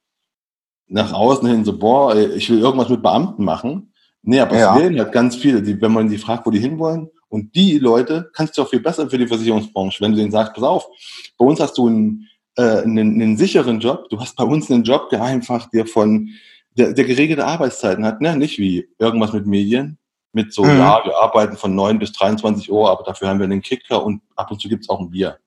nach 0.88 1.14
außen 1.14 1.48
hin 1.48 1.66
so, 1.66 1.78
boah, 1.78 2.16
ich 2.16 2.50
will 2.50 2.60
irgendwas 2.60 2.90
mit 2.90 3.02
Beamten 3.02 3.44
machen. 3.44 3.94
Nee, 4.22 4.40
aber 4.40 4.58
ja. 4.58 4.76
es 4.76 4.82
wählen 4.82 5.00
halt 5.00 5.12
ganz 5.12 5.36
viele, 5.36 5.62
die, 5.62 5.80
wenn 5.82 5.94
man 5.94 6.10
die 6.10 6.18
fragt, 6.18 6.46
wo 6.46 6.52
die 6.52 6.60
hinwollen. 6.60 7.10
Und 7.30 7.56
die 7.56 7.78
Leute 7.78 8.32
kannst 8.34 8.58
du 8.58 8.64
auch 8.64 8.70
viel 8.70 8.80
besser 8.80 9.10
für 9.10 9.18
die 9.18 9.28
Versicherungsbranche, 9.28 10.02
wenn 10.02 10.12
du 10.12 10.18
denen 10.18 10.32
sagst, 10.32 10.56
pass 10.56 10.64
auf, 10.64 10.88
bei 11.38 11.46
uns 11.46 11.60
hast 11.60 11.78
du 11.78 11.88
einen 11.88 12.28
äh, 12.56 12.82
einen, 12.82 13.22
einen 13.22 13.38
sicheren 13.38 13.80
Job. 13.80 14.10
Du 14.10 14.20
hast 14.20 14.36
bei 14.36 14.44
uns 14.44 14.70
einen 14.70 14.84
Job, 14.84 15.10
der 15.10 15.24
einfach 15.24 15.70
dir 15.70 15.86
von 15.86 16.30
der, 16.78 16.94
der 16.94 17.06
geregelte 17.06 17.46
Arbeitszeiten 17.46 18.06
hat, 18.06 18.22
ne? 18.22 18.36
Nicht 18.36 18.60
wie 18.60 18.88
irgendwas 19.00 19.34
mit 19.34 19.46
Medien, 19.46 19.98
mit 20.32 20.54
so, 20.54 20.64
mhm. 20.64 20.78
ja, 20.78 21.02
wir 21.04 21.18
arbeiten 21.18 21.58
von 21.58 21.76
9 21.76 22.00
bis 22.00 22.14
23 22.14 22.72
Uhr, 22.72 22.90
aber 22.90 23.04
dafür 23.04 23.28
haben 23.28 23.40
wir 23.40 23.46
einen 23.46 23.62
Kicker 23.62 24.04
und 24.04 24.22
ab 24.36 24.52
und 24.52 24.62
zu 24.62 24.70
gibt's 24.70 24.90
auch 24.90 25.00
ein 25.00 25.10
Bier. 25.10 25.38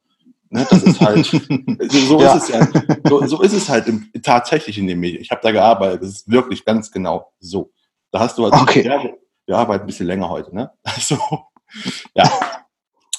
Ne, 0.50 0.66
das 0.68 0.82
ist 0.82 1.00
halt, 1.00 1.24
so, 1.88 2.20
ja. 2.20 2.34
ist 2.34 2.42
es 2.42 2.48
ja, 2.50 2.68
so, 3.08 3.26
so 3.26 3.42
ist 3.42 3.54
es 3.54 3.70
halt 3.70 3.86
im, 3.86 4.10
tatsächlich 4.22 4.76
in 4.76 4.86
den 4.86 5.00
Medien. 5.00 5.22
Ich 5.22 5.30
habe 5.30 5.40
da 5.42 5.50
gearbeitet, 5.50 6.02
das 6.02 6.10
ist 6.10 6.30
wirklich 6.30 6.64
ganz 6.64 6.90
genau 6.90 7.32
so. 7.40 7.72
Da 8.10 8.20
hast 8.20 8.36
du 8.36 8.44
halt, 8.44 8.52
okay. 8.54 8.84
ja, 8.84 9.02
wir 9.46 9.56
arbeiten 9.56 9.84
ein 9.84 9.86
bisschen 9.86 10.06
länger 10.06 10.28
heute, 10.28 10.54
ne? 10.54 10.70
Also, 10.84 11.16
ja, 12.14 12.30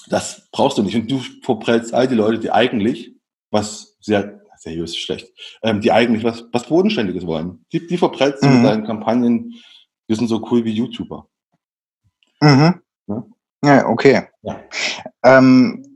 das 0.10 0.48
brauchst 0.52 0.78
du 0.78 0.84
nicht. 0.84 0.96
Und 0.96 1.10
du 1.10 1.20
verprellst 1.42 1.92
all 1.92 2.08
die 2.08 2.14
Leute, 2.14 2.38
die 2.38 2.52
eigentlich 2.52 3.13
was 3.54 3.96
sehr 4.02 4.42
seriös 4.58 4.96
schlecht, 4.98 5.32
ähm, 5.62 5.82
die 5.82 5.92
eigentlich 5.92 6.24
was, 6.24 6.46
was 6.52 6.68
Bodenständiges 6.68 7.26
wollen. 7.26 7.66
Die, 7.72 7.86
die 7.86 7.98
verprellt 7.98 8.42
mhm. 8.42 8.56
mit 8.56 8.66
deinen 8.66 8.86
Kampagnen, 8.86 9.54
wir 10.08 10.16
sind 10.16 10.28
so 10.28 10.46
cool 10.52 10.64
wie 10.66 10.72
YouTuber. 10.72 11.28
Mhm. 12.42 12.82
Ja? 13.08 13.24
ja, 13.64 13.88
okay. 13.88 14.24
Ja. 14.42 14.60
Ähm, 15.24 15.94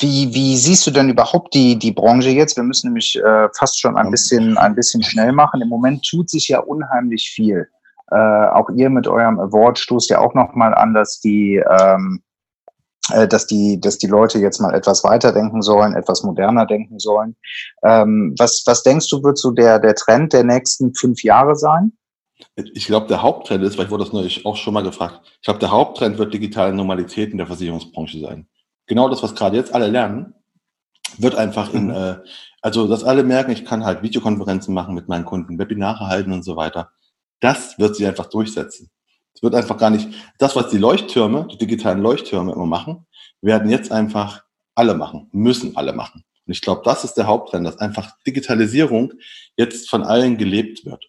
wie, 0.00 0.32
wie 0.34 0.56
siehst 0.56 0.86
du 0.86 0.90
denn 0.90 1.08
überhaupt 1.08 1.54
die, 1.54 1.78
die 1.78 1.92
Branche 1.92 2.30
jetzt? 2.30 2.56
Wir 2.56 2.64
müssen 2.64 2.88
nämlich 2.88 3.16
äh, 3.16 3.48
fast 3.56 3.80
schon 3.80 3.96
ein 3.96 4.10
bisschen, 4.10 4.58
ein 4.58 4.74
bisschen 4.74 5.02
schnell 5.02 5.32
machen. 5.32 5.60
Im 5.60 5.68
Moment 5.68 6.04
tut 6.08 6.28
sich 6.30 6.48
ja 6.48 6.60
unheimlich 6.60 7.30
viel. 7.30 7.68
Äh, 8.10 8.16
auch 8.16 8.70
ihr 8.70 8.90
mit 8.90 9.06
eurem 9.06 9.38
Award 9.38 9.78
stoßt 9.78 10.10
ja 10.10 10.20
auch 10.20 10.34
nochmal 10.34 10.74
an, 10.74 10.94
dass 10.94 11.20
die, 11.20 11.56
ähm, 11.56 12.22
äh, 12.22 12.27
dass 13.08 13.46
die, 13.46 13.80
dass 13.80 13.98
die 13.98 14.06
Leute 14.06 14.38
jetzt 14.38 14.60
mal 14.60 14.74
etwas 14.74 15.04
weiter 15.04 15.32
denken 15.32 15.62
sollen, 15.62 15.94
etwas 15.94 16.22
moderner 16.22 16.66
denken 16.66 16.98
sollen. 16.98 17.36
Ähm, 17.82 18.34
was, 18.38 18.62
was 18.66 18.82
denkst 18.82 19.08
du, 19.08 19.22
wird 19.22 19.38
so 19.38 19.50
der, 19.50 19.78
der 19.78 19.94
Trend 19.94 20.32
der 20.32 20.44
nächsten 20.44 20.94
fünf 20.94 21.22
Jahre 21.22 21.56
sein? 21.56 21.92
Ich 22.54 22.86
glaube, 22.86 23.06
der 23.08 23.22
Haupttrend 23.22 23.64
ist, 23.64 23.78
weil 23.78 23.86
ich 23.86 23.90
wurde 23.90 24.04
das 24.04 24.12
neulich 24.12 24.46
auch 24.46 24.56
schon 24.56 24.74
mal 24.74 24.82
gefragt, 24.82 25.20
ich 25.24 25.42
glaube, 25.42 25.60
der 25.60 25.70
Haupttrend 25.70 26.18
wird 26.18 26.32
digitale 26.32 26.72
Normalität 26.72 27.32
in 27.32 27.38
der 27.38 27.46
Versicherungsbranche 27.46 28.20
sein. 28.20 28.46
Genau 28.86 29.08
das, 29.08 29.22
was 29.22 29.34
gerade 29.34 29.56
jetzt 29.56 29.74
alle 29.74 29.88
lernen, 29.88 30.34
wird 31.18 31.34
einfach 31.34 31.72
in, 31.74 31.86
mhm. 31.86 31.94
äh, 31.94 32.16
also 32.60 32.86
dass 32.86 33.04
alle 33.04 33.24
merken, 33.24 33.50
ich 33.50 33.64
kann 33.64 33.84
halt 33.84 34.02
Videokonferenzen 34.02 34.72
machen 34.74 34.94
mit 34.94 35.08
meinen 35.08 35.24
Kunden, 35.24 35.58
Webinare 35.58 36.06
halten 36.06 36.32
und 36.32 36.44
so 36.44 36.56
weiter. 36.56 36.90
Das 37.40 37.78
wird 37.78 37.96
sich 37.96 38.06
einfach 38.06 38.26
durchsetzen. 38.26 38.90
Es 39.38 39.42
wird 39.44 39.54
einfach 39.54 39.76
gar 39.76 39.90
nicht, 39.90 40.08
das, 40.38 40.56
was 40.56 40.68
die 40.68 40.78
Leuchttürme, 40.78 41.46
die 41.48 41.58
digitalen 41.58 42.02
Leuchttürme 42.02 42.52
immer 42.52 42.66
machen, 42.66 43.06
werden 43.40 43.70
jetzt 43.70 43.92
einfach 43.92 44.42
alle 44.74 44.94
machen, 44.94 45.28
müssen 45.30 45.76
alle 45.76 45.92
machen. 45.92 46.24
Und 46.44 46.52
ich 46.52 46.60
glaube, 46.60 46.82
das 46.84 47.04
ist 47.04 47.14
der 47.14 47.28
Haupttrend, 47.28 47.64
dass 47.64 47.78
einfach 47.78 48.16
Digitalisierung 48.26 49.12
jetzt 49.56 49.88
von 49.88 50.02
allen 50.02 50.38
gelebt 50.38 50.84
wird. 50.84 51.08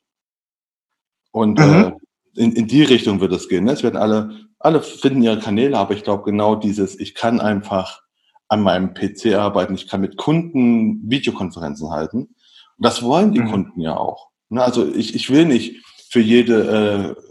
Und 1.31 1.57
mhm. 1.57 1.97
äh, 2.35 2.39
in, 2.39 2.51
in 2.51 2.67
die 2.67 2.83
Richtung 2.83 3.19
wird 3.19 3.33
es 3.33 3.49
gehen. 3.49 3.63
Ne? 3.63 3.71
Es 3.71 3.81
werden 3.81 3.97
alle, 3.97 4.45
alle 4.59 4.83
finden 4.83 5.23
ihre 5.23 5.39
Kanäle, 5.39 5.75
aber 5.75 5.95
ich 5.95 6.03
glaube 6.03 6.21
genau 6.21 6.53
dieses, 6.53 6.99
ich 6.99 7.15
kann 7.15 7.41
einfach 7.41 8.03
an 8.47 8.61
meinem 8.61 8.93
PC 8.93 9.33
arbeiten, 9.33 9.73
ich 9.73 9.87
kann 9.87 10.01
mit 10.01 10.17
Kunden 10.17 11.09
Videokonferenzen 11.09 11.89
halten. 11.89 12.35
Und 12.77 12.85
das 12.85 13.01
wollen 13.01 13.33
die 13.33 13.41
mhm. 13.41 13.49
Kunden 13.49 13.81
ja 13.81 13.97
auch. 13.97 14.29
Ne? 14.49 14.63
Also 14.63 14.87
ich, 14.87 15.15
ich 15.15 15.31
will 15.31 15.45
nicht 15.45 15.83
für 16.11 16.19
jede 16.19 17.15
äh, 17.17 17.28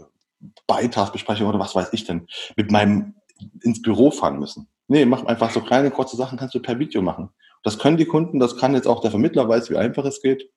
Beitragsbesprechung 0.69 1.47
oder 1.47 1.59
was 1.59 1.75
weiß 1.75 1.89
ich 1.91 2.05
denn 2.05 2.27
mit 2.55 2.71
meinem 2.71 3.15
ins 3.61 3.81
Büro 3.81 4.11
fahren 4.11 4.39
müssen. 4.39 4.67
Nee, 4.87 5.05
mach 5.05 5.25
einfach 5.25 5.51
so 5.51 5.61
kleine, 5.61 5.91
kurze 5.91 6.15
Sachen, 6.15 6.37
kannst 6.37 6.55
du 6.55 6.61
per 6.61 6.79
Video 6.79 7.01
machen. 7.01 7.29
Das 7.63 7.79
können 7.79 7.97
die 7.97 8.05
Kunden, 8.05 8.39
das 8.39 8.57
kann 8.57 8.73
jetzt 8.73 8.87
auch 8.87 9.01
der 9.01 9.11
Vermittler 9.11 9.47
weiß, 9.47 9.69
wie 9.69 9.77
einfach 9.77 10.05
es 10.05 10.21
geht. 10.21 10.49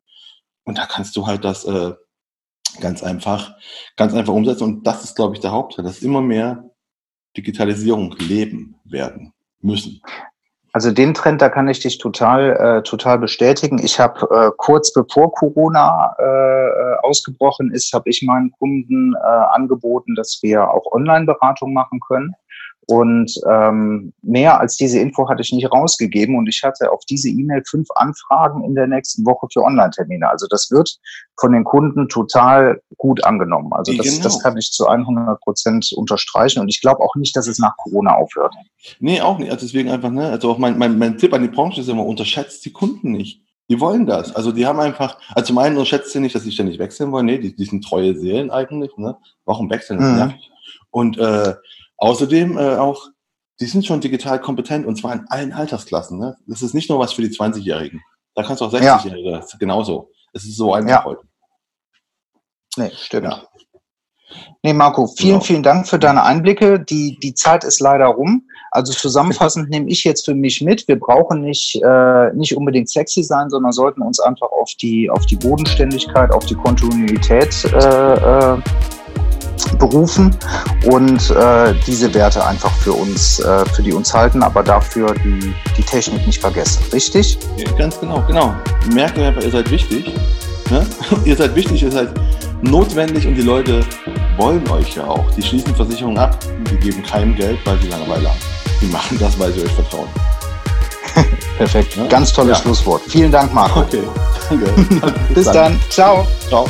Und 0.64 0.78
da 0.78 0.86
kannst 0.86 1.16
du 1.16 1.26
halt 1.26 1.44
das 1.44 1.64
äh, 1.64 1.92
ganz 2.80 3.02
einfach, 3.02 3.54
ganz 3.96 4.14
einfach 4.14 4.32
umsetzen. 4.32 4.64
Und 4.64 4.86
das 4.86 5.04
ist, 5.04 5.16
glaube 5.16 5.34
ich, 5.34 5.40
der 5.40 5.52
Hauptteil, 5.52 5.84
dass 5.84 6.02
immer 6.02 6.20
mehr 6.20 6.70
Digitalisierung 7.36 8.14
leben 8.18 8.76
werden 8.84 9.32
müssen. 9.60 10.00
Also 10.74 10.90
den 10.90 11.12
Trend, 11.12 11.42
da 11.42 11.50
kann 11.50 11.68
ich 11.68 11.80
dich 11.80 11.98
total, 11.98 12.56
äh, 12.56 12.82
total 12.82 13.18
bestätigen. 13.18 13.78
Ich 13.78 14.00
habe 14.00 14.26
äh, 14.30 14.50
kurz 14.56 14.90
bevor 14.92 15.30
Corona 15.32 16.16
äh, 16.18 16.22
äh 16.24 16.96
ausgebrochen 17.02 17.70
ist, 17.72 17.92
habe 17.92 18.08
ich 18.08 18.22
meinen 18.22 18.52
Kunden 18.52 19.14
äh, 19.14 19.18
angeboten, 19.18 20.14
dass 20.14 20.38
wir 20.42 20.70
auch 20.70 20.90
Online-Beratung 20.92 21.74
machen 21.74 22.00
können. 22.00 22.34
Und 22.86 23.32
ähm, 23.48 24.12
mehr 24.22 24.60
als 24.60 24.76
diese 24.76 24.98
Info 24.98 25.28
hatte 25.28 25.42
ich 25.42 25.52
nicht 25.52 25.70
rausgegeben 25.70 26.36
und 26.36 26.48
ich 26.48 26.62
hatte 26.64 26.90
auf 26.90 27.04
diese 27.08 27.28
E-Mail 27.28 27.62
fünf 27.64 27.88
Anfragen 27.94 28.64
in 28.64 28.74
der 28.74 28.88
nächsten 28.88 29.24
Woche 29.24 29.46
für 29.52 29.62
Online-Termine. 29.62 30.28
Also 30.28 30.46
das 30.50 30.68
wird 30.70 30.98
von 31.38 31.52
den 31.52 31.62
Kunden 31.62 32.08
total 32.08 32.80
gut 32.96 33.24
angenommen. 33.24 33.72
Also 33.72 33.92
das, 33.92 34.06
genau. 34.06 34.22
das 34.24 34.42
kann 34.42 34.56
ich 34.56 34.72
zu 34.72 34.88
100 34.88 35.40
Prozent 35.40 35.92
unterstreichen 35.96 36.60
und 36.60 36.68
ich 36.68 36.80
glaube 36.80 37.02
auch 37.02 37.14
nicht, 37.14 37.36
dass 37.36 37.46
es 37.46 37.58
nach 37.58 37.76
Corona 37.76 38.16
aufhört. 38.16 38.54
Nee, 38.98 39.20
auch 39.20 39.38
nicht. 39.38 39.52
Also 39.52 39.64
deswegen 39.64 39.90
einfach, 39.90 40.10
ne, 40.10 40.28
also 40.28 40.50
auch 40.50 40.58
mein, 40.58 40.76
mein, 40.76 40.98
mein 40.98 41.18
Tipp 41.18 41.32
an 41.34 41.42
die 41.42 41.48
Branche 41.48 41.80
ist 41.80 41.88
immer, 41.88 42.04
unterschätzt 42.04 42.64
die 42.64 42.72
Kunden 42.72 43.12
nicht. 43.12 43.42
Die 43.70 43.78
wollen 43.78 44.06
das. 44.06 44.34
Also 44.34 44.50
die 44.50 44.66
haben 44.66 44.80
einfach, 44.80 45.18
also 45.34 45.46
zum 45.46 45.58
einen 45.58 45.76
unterschätzt 45.76 46.12
sie 46.12 46.20
nicht, 46.20 46.34
dass 46.34 46.42
sie 46.42 46.52
ständig 46.52 46.80
wechseln 46.80 47.12
wollen. 47.12 47.26
Nee, 47.26 47.38
die, 47.38 47.54
die 47.54 47.64
sind 47.64 47.84
treue 47.84 48.16
Seelen 48.16 48.50
eigentlich. 48.50 48.96
Ne? 48.96 49.16
Warum 49.44 49.70
wechseln? 49.70 50.00
Mhm. 50.00 50.16
nervt. 50.16 50.50
Und 50.90 51.16
äh, 51.16 51.54
Außerdem 52.02 52.58
äh, 52.58 52.76
auch, 52.78 53.06
die 53.60 53.66
sind 53.66 53.86
schon 53.86 54.00
digital 54.00 54.40
kompetent 54.40 54.86
und 54.86 54.96
zwar 54.96 55.12
in 55.12 55.24
allen 55.28 55.52
Altersklassen. 55.52 56.18
Ne? 56.18 56.36
Das 56.48 56.60
ist 56.60 56.74
nicht 56.74 56.90
nur 56.90 56.98
was 56.98 57.12
für 57.12 57.22
die 57.22 57.28
20-Jährigen. 57.28 58.02
Da 58.34 58.42
kannst 58.42 58.60
du 58.60 58.64
auch 58.64 58.72
60-Jährige, 58.72 59.30
ja. 59.30 59.44
genauso. 59.60 60.10
Es 60.32 60.42
ist 60.42 60.56
so 60.56 60.74
einfach 60.74 60.90
ja. 60.90 61.04
heute. 61.04 61.22
Nee, 62.76 62.90
stimmt. 62.96 63.26
Ja. 63.26 63.42
Nee, 64.64 64.72
Marco, 64.72 65.06
vielen, 65.06 65.34
genau. 65.34 65.44
vielen 65.44 65.62
Dank 65.62 65.86
für 65.86 66.00
deine 66.00 66.24
Einblicke. 66.24 66.80
Die, 66.80 67.20
die 67.22 67.34
Zeit 67.34 67.62
ist 67.62 67.80
leider 67.80 68.06
rum. 68.06 68.48
Also 68.72 68.92
zusammenfassend 68.92 69.70
nehme 69.70 69.88
ich 69.88 70.02
jetzt 70.02 70.24
für 70.24 70.34
mich 70.34 70.60
mit, 70.60 70.88
wir 70.88 70.98
brauchen 70.98 71.42
nicht, 71.42 71.80
äh, 71.84 72.32
nicht 72.32 72.56
unbedingt 72.56 72.88
sexy 72.90 73.22
sein, 73.22 73.48
sondern 73.48 73.70
sollten 73.70 74.02
uns 74.02 74.18
einfach 74.18 74.50
auf 74.50 74.72
die, 74.80 75.08
auf 75.08 75.24
die 75.26 75.36
Bodenständigkeit, 75.36 76.32
auf 76.32 76.46
die 76.46 76.56
Kontinuität 76.56 77.64
äh, 77.66 78.14
äh, 78.14 78.58
berufen 79.82 80.36
und 80.86 81.30
äh, 81.30 81.74
diese 81.86 82.12
Werte 82.14 82.44
einfach 82.46 82.72
für 82.76 82.92
uns, 82.92 83.40
äh, 83.40 83.64
für 83.66 83.82
die 83.82 83.92
uns 83.92 84.14
halten, 84.14 84.42
aber 84.42 84.62
dafür 84.62 85.12
die, 85.24 85.52
die 85.76 85.82
Technik 85.82 86.24
nicht 86.26 86.40
vergessen. 86.40 86.82
Richtig? 86.92 87.38
Ja, 87.56 87.70
ganz 87.72 87.98
genau, 87.98 88.22
genau. 88.26 88.54
Merkt 88.92 89.18
einfach, 89.18 89.42
ihr 89.42 89.50
seid 89.50 89.70
wichtig. 89.70 90.12
Ne? 90.70 90.86
ihr 91.24 91.36
seid 91.36 91.54
wichtig, 91.56 91.82
ihr 91.82 91.90
seid 91.90 92.10
notwendig 92.62 93.26
und 93.26 93.34
die 93.34 93.42
Leute 93.42 93.84
wollen 94.36 94.68
euch 94.70 94.94
ja 94.94 95.04
auch. 95.04 95.28
Die 95.36 95.42
schließen 95.42 95.74
Versicherungen 95.74 96.18
ab, 96.18 96.38
die 96.70 96.76
geben 96.76 97.02
keinem 97.02 97.34
Geld, 97.34 97.58
weil 97.64 97.78
sie 97.80 97.88
Langeweile 97.88 98.28
haben. 98.28 98.38
Die 98.80 98.86
machen 98.86 99.18
das, 99.18 99.36
weil 99.38 99.52
sie 99.52 99.62
euch 99.62 99.72
vertrauen. 99.72 100.08
Perfekt. 101.58 101.96
Ja? 101.96 102.06
Ganz 102.06 102.32
tolles 102.32 102.58
ja. 102.58 102.62
Schlusswort. 102.62 103.02
Vielen 103.08 103.32
Dank, 103.32 103.52
Marco. 103.52 103.80
Okay, 103.80 104.02
danke. 104.48 104.66
Bis, 105.28 105.44
Bis 105.44 105.52
dann. 105.52 105.78
Ciao. 105.90 106.26
Ciao. 106.48 106.66